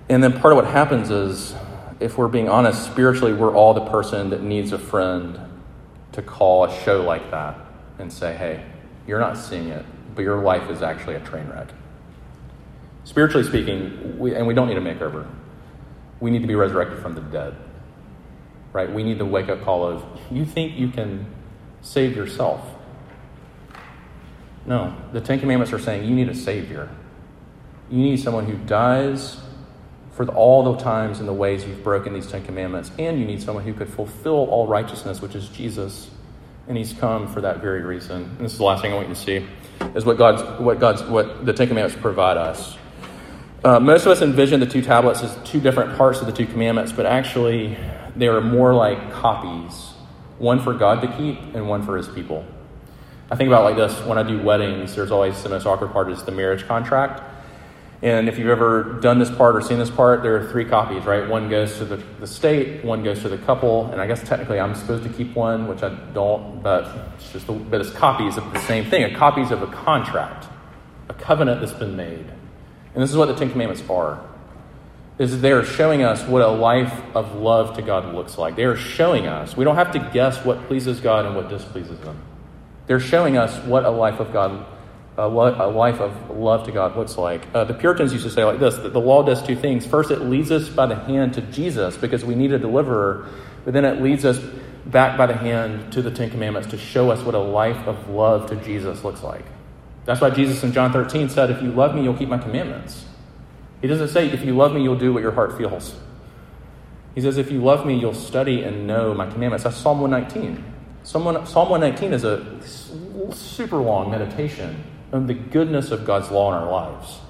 and 0.09 0.23
then 0.23 0.33
part 0.39 0.53
of 0.53 0.57
what 0.57 0.67
happens 0.67 1.11
is 1.11 1.55
if 2.01 2.19
we're 2.19 2.29
being 2.29 2.49
honest 2.49 2.85
spiritually 2.85 3.33
we're 3.33 3.55
all 3.55 3.75
the 3.75 3.87
person 3.87 4.31
that 4.31 4.43
needs 4.43 4.73
a 4.73 4.79
friend 4.79 5.39
to 6.13 6.23
call 6.23 6.65
a 6.65 6.81
show 6.83 7.03
like 7.03 7.31
that 7.31 7.57
and 7.99 8.13
say 8.13 8.35
hey 8.35 8.65
you're 9.07 9.21
not 9.21 9.37
seeing 9.37 9.69
it 9.69 9.85
but 10.15 10.23
your 10.23 10.43
life 10.43 10.69
is 10.71 10.83
actually 10.83 11.15
a 11.15 11.21
train 11.21 11.49
wreck 11.49 11.69
Spiritually 13.05 13.47
speaking, 13.47 14.19
we, 14.19 14.35
and 14.35 14.47
we 14.47 14.55
don't 14.55 14.69
need 14.69 14.77
a 14.77 14.81
makeover, 14.81 15.27
we 16.21 16.31
need 16.31 16.43
to 16.43 16.47
be 16.47 16.55
resurrected 16.55 17.01
from 17.01 17.15
the 17.15 17.21
dead. 17.21 17.55
Right? 18.73 18.91
We 18.91 19.03
need 19.03 19.19
the 19.19 19.27
wake 19.27 19.49
up 19.49 19.63
call 19.63 19.85
of, 19.85 20.05
you 20.31 20.45
think 20.45 20.79
you 20.79 20.89
can 20.89 21.27
save 21.83 22.17
yourself. 22.17 22.65
No, 24.65 24.97
the 25.13 25.21
Ten 25.21 25.41
Commandments 25.41 25.73
are 25.73 25.79
saying 25.79 26.09
you 26.09 26.15
need 26.15 26.29
a 26.29 26.35
Savior. 26.35 26.89
You 27.91 27.99
need 27.99 28.19
someone 28.19 28.47
who 28.47 28.57
dies 28.65 29.39
for 30.13 30.27
all 30.29 30.73
the 30.73 30.83
times 30.83 31.19
and 31.19 31.29
the 31.29 31.33
ways 31.33 31.65
you've 31.65 31.83
broken 31.83 32.13
these 32.13 32.27
Ten 32.27 32.45
Commandments. 32.45 32.91
And 32.99 33.19
you 33.19 33.25
need 33.25 33.43
someone 33.43 33.65
who 33.65 33.73
could 33.73 33.89
fulfill 33.89 34.47
all 34.51 34.67
righteousness, 34.67 35.21
which 35.21 35.35
is 35.35 35.49
Jesus. 35.49 36.11
And 36.69 36.77
he's 36.77 36.93
come 36.93 37.27
for 37.27 37.41
that 37.41 37.61
very 37.61 37.83
reason. 37.83 38.23
And 38.23 38.41
this 38.41 38.53
is 38.53 38.59
the 38.59 38.65
last 38.65 38.83
thing 38.83 38.93
I 38.93 38.95
want 38.95 39.09
you 39.09 39.15
to 39.15 39.21
see 39.21 39.47
is 39.95 40.05
what 40.05 40.19
God's 40.19 40.43
what 40.61 40.79
God's 40.79 41.03
what 41.05 41.45
the 41.45 41.53
Ten 41.53 41.69
Commandments 41.69 42.01
provide 42.01 42.37
us. 42.37 42.77
Uh, 43.65 43.79
most 43.79 44.03
of 44.03 44.09
us 44.09 44.23
envision 44.23 44.61
the 44.61 44.67
two 44.67 44.83
tablets 44.83 45.23
as 45.23 45.37
two 45.45 45.61
different 45.61 45.97
parts 45.97 46.21
of 46.21 46.27
the 46.27 46.33
two 46.33 46.47
commandments, 46.47 46.93
but 46.93 47.07
actually 47.07 47.77
they 48.17 48.27
are 48.27 48.41
more 48.41 48.75
like 48.75 49.13
copies 49.13 49.93
one 50.39 50.59
for 50.59 50.75
God 50.75 51.01
to 51.03 51.17
keep 51.17 51.39
and 51.55 51.69
one 51.69 51.83
for 51.83 51.97
his 51.97 52.09
people. 52.09 52.45
I 53.31 53.37
think 53.37 53.47
about 53.47 53.65
like 53.65 53.77
this 53.77 53.99
when 54.05 54.19
I 54.19 54.25
do 54.25 54.43
weddings, 54.43 54.95
there's 54.97 55.13
always 55.13 55.41
the 55.43 55.49
most 55.49 55.65
awkward 55.65 55.93
part 55.93 56.11
is 56.11 56.23
the 56.25 56.33
marriage 56.33 56.67
contract. 56.67 57.23
And 58.03 58.29
if 58.29 58.37
you've 58.37 58.49
ever 58.49 58.99
done 59.01 59.21
this 59.21 59.31
part 59.31 59.55
or 59.55 59.61
seen 59.61 59.79
this 59.79 59.91
part, 59.91 60.25
there 60.25 60.37
are 60.37 60.51
three 60.51 60.65
copies, 60.65 61.05
right? 61.05 61.29
One 61.29 61.49
goes 61.49 61.79
to 61.79 61.85
the, 61.85 62.03
the 62.19 62.27
state, 62.27 62.85
one 62.85 63.05
goes 63.05 63.23
to 63.23 63.29
the 63.29 63.39
couple, 63.39 63.87
and 63.93 64.01
I 64.01 64.09
guess 64.09 64.27
technically 64.27 64.59
I'm 64.59 64.75
supposed 64.75 65.05
to 65.05 65.09
keep 65.09 65.37
one, 65.37 65.69
which 65.69 65.85
I 65.85 65.95
don't, 66.13 66.61
but 66.65 67.13
it's 67.17 67.31
just 67.33 67.49
a, 67.49 67.53
but 67.53 67.81
it's 67.81 67.91
copies 67.91 68.37
of 68.37 68.53
the 68.53 68.59
same 68.63 68.87
thing, 68.87 69.05
a 69.05 69.17
copies 69.17 69.53
of 69.53 69.63
a 69.63 69.69
contract, 69.69 70.47
a 71.09 71.15
covenant 71.15 71.61
that's 71.61 71.73
been 71.73 71.95
made. 71.95 72.27
And 72.95 73.03
this 73.03 73.11
is 73.11 73.17
what 73.17 73.27
the 73.27 73.37
Ten 73.37 73.53
Commandments 73.53 73.89
are. 73.89 74.21
Is 75.19 75.41
they're 75.41 75.65
showing 75.65 76.03
us 76.03 76.27
what 76.27 76.43
a 76.43 76.49
life 76.49 77.01
of 77.15 77.37
love 77.37 77.77
to 77.77 77.83
God 77.83 78.13
looks 78.15 78.37
like. 78.37 78.57
They 78.57 78.65
are 78.65 78.77
showing 78.77 79.29
us. 79.29 79.57
We 79.57 79.65
don't 79.65 79.77
have 79.77 79.93
to 79.93 80.11
guess 80.13 80.45
what 80.45 80.67
pleases 80.67 81.01
God 81.01 81.25
and 81.25 81.37
what 81.37 81.49
displeases 81.49 82.01
Him. 82.01 82.19
They're 82.89 82.99
showing 82.99 83.37
us 83.37 83.57
what 83.65 83.85
a 83.85 83.91
life 83.91 84.19
of 84.19 84.33
God 84.33 84.67
a, 85.19 85.29
life 85.29 86.01
of 86.01 86.31
love 86.31 86.65
to 86.65 86.73
God 86.73 86.97
looks 86.97 87.19
like. 87.19 87.47
Uh, 87.55 87.65
the 87.65 87.75
Puritans 87.75 88.13
used 88.13 88.25
to 88.25 88.31
say 88.31 88.45
like 88.45 88.59
this 88.59 88.77
that 88.77 88.93
the 88.93 89.01
law 89.01 89.23
does 89.23 89.43
two 89.43 89.57
things. 89.57 89.87
First, 89.87 90.11
it 90.11 90.23
leads 90.23 90.51
us 90.51 90.69
by 90.69 90.87
the 90.87 90.97
hand 90.97 91.35
to 91.35 91.43
Jesus 91.43 91.97
because 91.97 92.25
we 92.25 92.35
need 92.35 92.53
a 92.53 92.59
deliverer, 92.59 93.29
but 93.65 93.75
then 93.75 93.85
it 93.85 94.01
leads 94.01 94.25
us 94.25 94.39
back 94.87 95.17
by 95.19 95.27
the 95.27 95.35
hand 95.35 95.93
to 95.93 96.03
the 96.03 96.11
Ten 96.11 96.31
Commandments 96.31 96.71
to 96.71 96.79
show 96.79 97.11
us 97.11 97.23
what 97.23 97.35
a 97.35 97.39
life 97.39 97.87
of 97.87 98.09
love 98.09 98.49
to 98.51 98.57
Jesus 98.57 99.05
looks 99.05 99.23
like. 99.23 99.45
That's 100.05 100.21
why 100.21 100.31
Jesus 100.31 100.65
in 100.65 100.73
John 100.73 100.93
13 100.93 101.29
said, 101.29 101.51
If 101.51 101.63
you 101.63 101.71
love 101.71 101.95
me, 101.95 102.03
you'll 102.03 102.17
keep 102.17 102.29
my 102.29 102.39
commandments. 102.39 103.05
He 103.81 103.89
doesn't 103.89 104.09
say, 104.09 104.29
If 104.29 104.45
you 104.45 104.57
love 104.57 104.73
me, 104.73 104.83
you'll 104.83 104.99
do 104.99 105.13
what 105.13 105.23
your 105.23 105.33
heart 105.33 105.57
feels. 105.59 105.95
He 107.15 107.21
says, 107.21 107.37
If 107.37 107.53
you 107.53 107.63
love 107.63 107.87
me, 107.87 107.99
you'll 107.99 108.15
study 108.15 108.63
and 108.63 108.87
know 108.87 109.13
my 109.13 109.31
commandments. 109.31 109.65
That's 109.65 109.77
Psalm 109.77 110.01
119. 110.01 110.65
Psalm 111.05 111.25
119 111.25 112.13
is 112.13 112.25
a 112.25 112.61
super 113.33 113.77
long 113.77 114.11
meditation 114.11 114.83
and 115.13 115.29
the 115.29 115.35
goodness 115.35 115.91
of 115.91 116.05
God's 116.05 116.31
law 116.31 116.53
in 116.53 116.63
our 116.63 116.71
lives. 116.71 117.21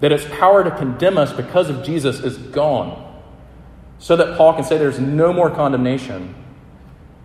That 0.00 0.10
its 0.10 0.24
power 0.24 0.64
to 0.64 0.70
condemn 0.70 1.18
us 1.18 1.32
because 1.32 1.70
of 1.70 1.84
Jesus 1.84 2.20
is 2.20 2.38
gone. 2.38 3.08
So 3.98 4.16
that 4.16 4.36
Paul 4.36 4.54
can 4.54 4.64
say 4.64 4.78
there's 4.78 4.98
no 4.98 5.32
more 5.32 5.50
condemnation. 5.50 6.34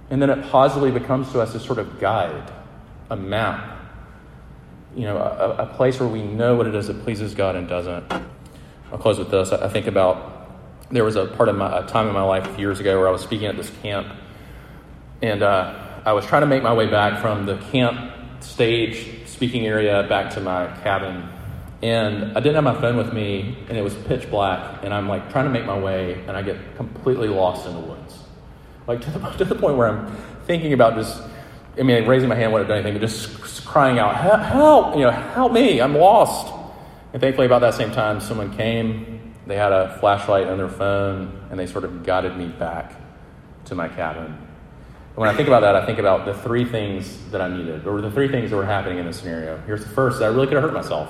And 0.10 0.21
then 0.21 0.30
it 0.30 0.50
positively 0.52 0.91
becomes 0.91 1.32
to 1.32 1.41
us 1.41 1.56
a 1.56 1.60
sort 1.60 1.80
of 1.80 2.00
guide, 2.00 2.52
a 3.10 3.15
map, 3.15 3.78
you 4.95 5.04
know, 5.04 5.17
a, 5.17 5.63
a 5.63 5.65
place 5.76 6.00
where 6.00 6.10
we 6.10 6.21
know 6.21 6.56
what 6.56 6.67
it 6.67 6.76
is 6.76 6.88
that 6.88 7.04
pleases 7.04 7.34
God 7.34 7.56
and 7.56 7.67
doesn't. 7.67 8.12
I'll 8.91 8.97
close 9.00 9.17
with 9.17 9.32
this. 9.32 9.52
I 9.52 9.69
think 9.69 9.88
about 9.88 10.34
there 10.91 11.04
was 11.04 11.15
a 11.15 11.26
part 11.26 11.50
of 11.50 11.56
my 11.56 11.82
time 11.88 12.08
in 12.08 12.13
my 12.13 12.23
life 12.23 12.58
years 12.58 12.80
ago 12.80 12.97
where 12.97 13.08
I 13.08 13.12
was 13.12 13.21
speaking 13.21 13.47
at 13.47 13.58
this 13.58 13.69
camp, 13.82 14.08
and 15.21 15.43
uh, 15.43 15.73
I 16.06 16.13
was 16.13 16.26
trying 16.26 16.41
to 16.41 16.47
make 16.47 16.63
my 16.63 16.73
way 16.73 16.88
back 16.88 17.21
from 17.21 17.45
the 17.45 17.58
camp 17.71 18.12
stage 18.41 19.16
speaking 19.38 19.67
area 19.67 20.02
back 20.10 20.34
to 20.34 20.41
my 20.41 20.65
cabin. 20.82 21.30
And 21.84 22.36
I 22.36 22.39
didn't 22.39 22.56
have 22.56 22.63
my 22.63 22.82
phone 22.82 22.97
with 22.97 23.13
me, 23.13 23.56
and 23.69 23.78
it 23.78 23.84
was 23.84 23.93
pitch 23.93 24.28
black, 24.32 24.84
and 24.84 24.91
I'm 24.91 25.08
like 25.08 25.30
trying 25.32 25.45
to 25.45 25.52
make 25.52 25.63
my 25.63 25.78
way, 25.78 26.23
and 26.28 26.36
I 26.36 26.41
get 26.41 26.58
completely 26.76 27.28
lost 27.28 27.67
in 27.67 27.73
the 27.73 27.80
woods. 27.80 28.17
Like 28.88 29.00
to 29.02 29.12
the, 29.12 29.19
to 29.38 29.45
the 29.45 29.54
point 29.54 29.78
where 29.78 29.89
I'm 29.89 30.17
thinking 30.47 30.73
about 30.73 30.95
just, 30.95 31.21
I 31.78 31.84
mean, 31.84 32.08
raising 32.08 32.30
my 32.30 32.34
hand 32.34 32.52
wouldn't 32.52 32.67
have 32.67 32.76
done 32.76 32.84
anything, 32.84 33.00
but 33.00 33.08
just 33.08 33.63
crying 33.63 34.00
out, 34.00 34.15
help, 34.43 34.95
you 34.95 35.02
know, 35.02 35.12
help 35.12 35.52
me, 35.52 35.82
I'm 35.82 35.93
lost. 35.93 36.52
And 37.13 37.21
thankfully, 37.21 37.45
about 37.45 37.62
that 37.62 37.76
same 37.76 37.91
time, 37.91 38.19
someone 38.19 38.58
came, 38.58 39.36
they 39.45 39.56
had 39.56 39.71
a 39.71 40.00
flashlight 40.00 40.47
on 40.47 40.58
their 40.58 40.67
phone, 40.67 41.47
and 41.52 41.60
they 41.60 41.67
sort 41.67 41.84
of 41.84 42.04
guided 42.04 42.36
me 42.36 42.47
back 42.47 42.95
to 43.65 43.76
my 43.76 43.88
cabin 43.88 44.46
when 45.17 45.27
I 45.27 45.34
think 45.34 45.47
about 45.47 45.62
that, 45.62 45.75
I 45.75 45.84
think 45.84 45.97
about 45.97 46.25
the 46.25 46.36
three 46.36 46.63
things 46.63 47.17
that 47.32 47.41
I 47.41 47.47
needed, 47.47 47.88
or 47.88 48.01
the 48.01 48.12
three 48.12 48.27
things 48.27 48.51
that 48.51 48.56
were 48.56 48.63
happening 48.63 48.99
in 48.99 49.08
this 49.08 49.17
scenario. 49.19 49.58
Here's 49.65 49.84
the 49.84 49.89
first 49.89 50.21
I 50.21 50.27
really 50.27 50.45
could 50.45 50.58
have 50.58 50.63
hurt 50.63 50.75
myself. 50.75 51.10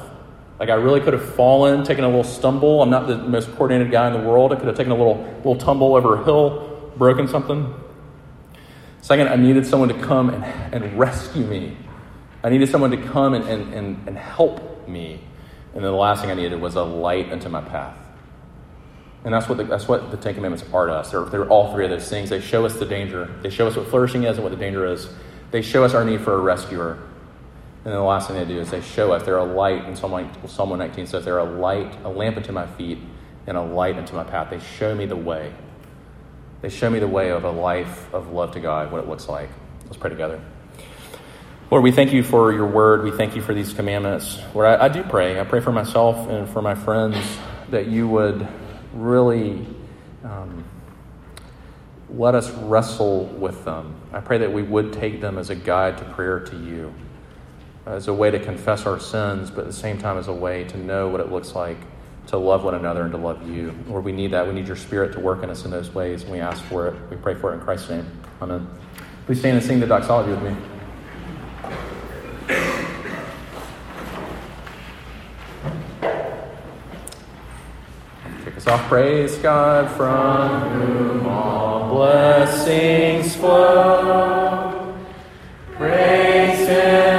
Like, 0.62 0.70
I 0.70 0.76
really 0.76 1.02
could 1.02 1.12
have 1.12 1.36
fallen, 1.36 1.84
taken 1.84 2.06
a 2.06 2.08
little 2.08 2.24
stumble. 2.24 2.82
I'm 2.82 2.90
not 2.90 3.08
the 3.08 3.18
most 3.18 3.52
coordinated 3.56 3.92
guy 3.92 4.08
in 4.08 4.14
the 4.14 4.26
world. 4.26 4.54
I 4.54 4.56
could 4.56 4.68
have 4.68 4.78
taken 4.78 4.94
a 4.94 4.96
little, 4.96 5.22
little 5.40 5.58
tumble 5.58 5.94
over 5.94 6.22
a 6.22 6.24
hill, 6.24 6.94
broken 6.96 7.28
something. 7.28 7.74
Second, 9.02 9.28
I 9.28 9.36
needed 9.36 9.68
someone 9.68 9.90
to 9.90 10.00
come 10.02 10.30
and, 10.30 10.74
and 10.74 10.98
rescue 10.98 11.46
me. 11.46 11.76
I 12.46 12.50
needed 12.50 12.70
someone 12.70 12.92
to 12.92 12.98
come 12.98 13.34
and, 13.34 13.44
and, 13.44 13.74
and, 13.74 14.08
and 14.08 14.18
help 14.18 14.88
me. 14.88 15.20
And 15.74 15.84
then 15.84 15.92
the 15.92 15.98
last 15.98 16.22
thing 16.22 16.32
I 16.32 16.34
needed 16.34 16.62
was 16.62 16.76
a 16.76 16.84
light 16.84 17.30
into 17.30 17.50
my 17.50 17.62
path. 17.62 17.98
And 19.28 19.34
that's 19.34 19.50
what 19.50 19.58
the, 19.58 19.66
that's 19.66 19.90
what 19.90 20.10
the 20.10 20.16
Ten 20.16 20.36
Commandments 20.36 20.64
are 20.74 20.88
to 20.88 20.94
us. 20.94 21.12
They're, 21.12 21.26
they're 21.26 21.50
all 21.50 21.74
three 21.74 21.84
of 21.84 21.92
those 21.92 22.08
things. 22.08 22.30
They 22.30 22.40
show 22.40 22.66
us 22.66 22.80
the 22.80 22.86
danger. 22.86 23.30
They 23.42 23.50
show 23.50 23.68
us 23.68 23.76
what 23.76 23.90
flourishing 23.90 24.24
is 24.24 24.38
and 24.38 24.44
what 24.46 24.52
the 24.52 24.58
danger 24.58 24.86
is. 24.86 25.10
They 25.52 25.62
show 25.62 25.84
us 25.84 25.94
our 25.94 26.06
need 26.06 26.22
for 26.22 26.34
a 26.36 26.40
rescuer. 26.40 26.94
And 26.94 27.88
then 27.88 27.96
the 27.96 28.04
last 28.04 28.30
thing 28.30 28.38
they 28.38 28.46
do 28.46 28.58
is 28.58 28.72
they 28.72 28.80
show 28.80 29.12
us 29.12 29.24
they're 29.24 29.38
a 29.38 29.44
light. 29.44 29.84
And 29.84 29.98
Psalm 29.98 30.14
119 30.14 31.08
says 31.08 31.26
they're 31.26 31.40
a 31.40 31.44
light, 31.44 31.94
a 32.06 32.10
lamp 32.10 32.38
unto 32.38 32.54
my 32.54 32.68
feet, 32.68 33.00
and 33.48 33.58
a 33.58 33.62
light 33.62 33.98
unto 33.98 34.16
my 34.16 34.24
path. 34.24 34.50
They 34.50 34.62
show 34.62 34.96
me 34.96 35.06
the 35.06 35.18
way. 35.18 35.54
They 36.62 36.70
show 36.70 36.90
me 36.90 37.00
the 37.00 37.10
way 37.10 37.30
of 37.30 37.44
a 37.44 37.52
life 37.52 38.08
of 38.14 38.32
love 38.32 38.54
to 38.54 38.62
God, 38.62 38.94
what 38.94 39.04
it 39.04 39.10
looks 39.10 39.28
like. 39.28 39.50
Let's 39.88 39.98
pray 39.98 40.10
together. 40.10 40.42
Lord, 41.70 41.84
we 41.84 41.92
thank 41.92 42.14
you 42.14 42.24
for 42.24 42.54
your 42.54 42.68
word. 42.68 43.04
We 43.04 43.12
thank 43.12 43.36
you 43.36 43.42
for 43.42 43.54
these 43.54 43.74
commandments. 43.74 44.40
Lord, 44.54 44.68
I, 44.68 44.86
I 44.86 44.88
do 44.88 45.04
pray. 45.04 45.38
I 45.38 45.44
pray 45.44 45.60
for 45.60 45.74
myself 45.74 46.30
and 46.30 46.48
for 46.48 46.62
my 46.62 46.76
friends 46.76 47.18
that 47.72 47.88
you 47.88 48.08
would 48.08 48.48
really 48.98 49.66
um, 50.24 50.64
let 52.10 52.36
us 52.36 52.50
wrestle 52.52 53.26
with 53.26 53.66
them. 53.66 53.96
I 54.14 54.20
pray 54.20 54.38
that 54.40 54.52
we 54.52 54.64
would 54.64 54.94
take 54.94 55.22
them 55.22 55.38
as 55.38 55.50
a 55.50 55.56
guide 55.56 55.98
to 56.00 56.06
prayer 56.06 56.40
to 56.40 56.56
you, 56.58 56.94
as 57.86 58.08
a 58.08 58.14
way 58.14 58.32
to 58.32 58.40
confess 58.40 58.86
our 58.86 59.00
sins, 59.00 59.52
but 59.52 59.62
at 59.62 59.68
the 59.68 59.74
same 59.74 59.98
time 59.98 60.18
as 60.18 60.28
a 60.28 60.34
way 60.34 60.64
to 60.66 60.78
know 60.78 61.08
what 61.08 61.20
it 61.22 61.32
looks 61.32 61.56
like 61.56 61.78
to 62.28 62.38
love 62.38 62.64
one 62.64 62.76
another 62.76 63.04
and 63.04 63.12
to 63.12 63.18
love 63.18 63.50
you. 63.50 63.74
Lord, 63.88 64.04
we 64.04 64.12
need 64.12 64.32
that. 64.32 64.46
We 64.46 64.54
need 64.54 64.68
your 64.68 64.76
spirit 64.76 65.14
to 65.14 65.20
work 65.20 65.44
in 65.44 65.50
us 65.50 65.66
in 65.66 65.72
those 65.72 65.94
ways, 65.94 66.24
and 66.24 66.32
we 66.32 66.40
ask 66.40 66.64
for 66.66 66.88
it. 66.88 66.96
We 67.10 67.16
pray 67.16 67.36
for 67.36 67.52
it 67.52 67.56
in 67.56 67.62
Christ's 67.62 67.90
name. 67.90 68.06
Amen. 68.42 68.68
Please 69.26 69.40
stand 69.40 69.58
and 69.58 69.66
sing 69.66 69.80
the 69.80 69.88
doxology 69.88 70.32
with 70.32 70.44
me. 70.44 70.56
Soft 78.68 78.90
praise 78.90 79.38
God 79.38 79.90
from 79.92 80.60
whom 80.72 81.26
all 81.26 81.88
blessings 81.90 83.34
flow. 83.38 84.94
Praise 85.78 86.68
Him, 86.68 87.17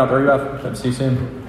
Hope 0.00 0.62
to 0.62 0.76
see 0.76 0.88
you 0.88 0.94
soon. 0.94 1.39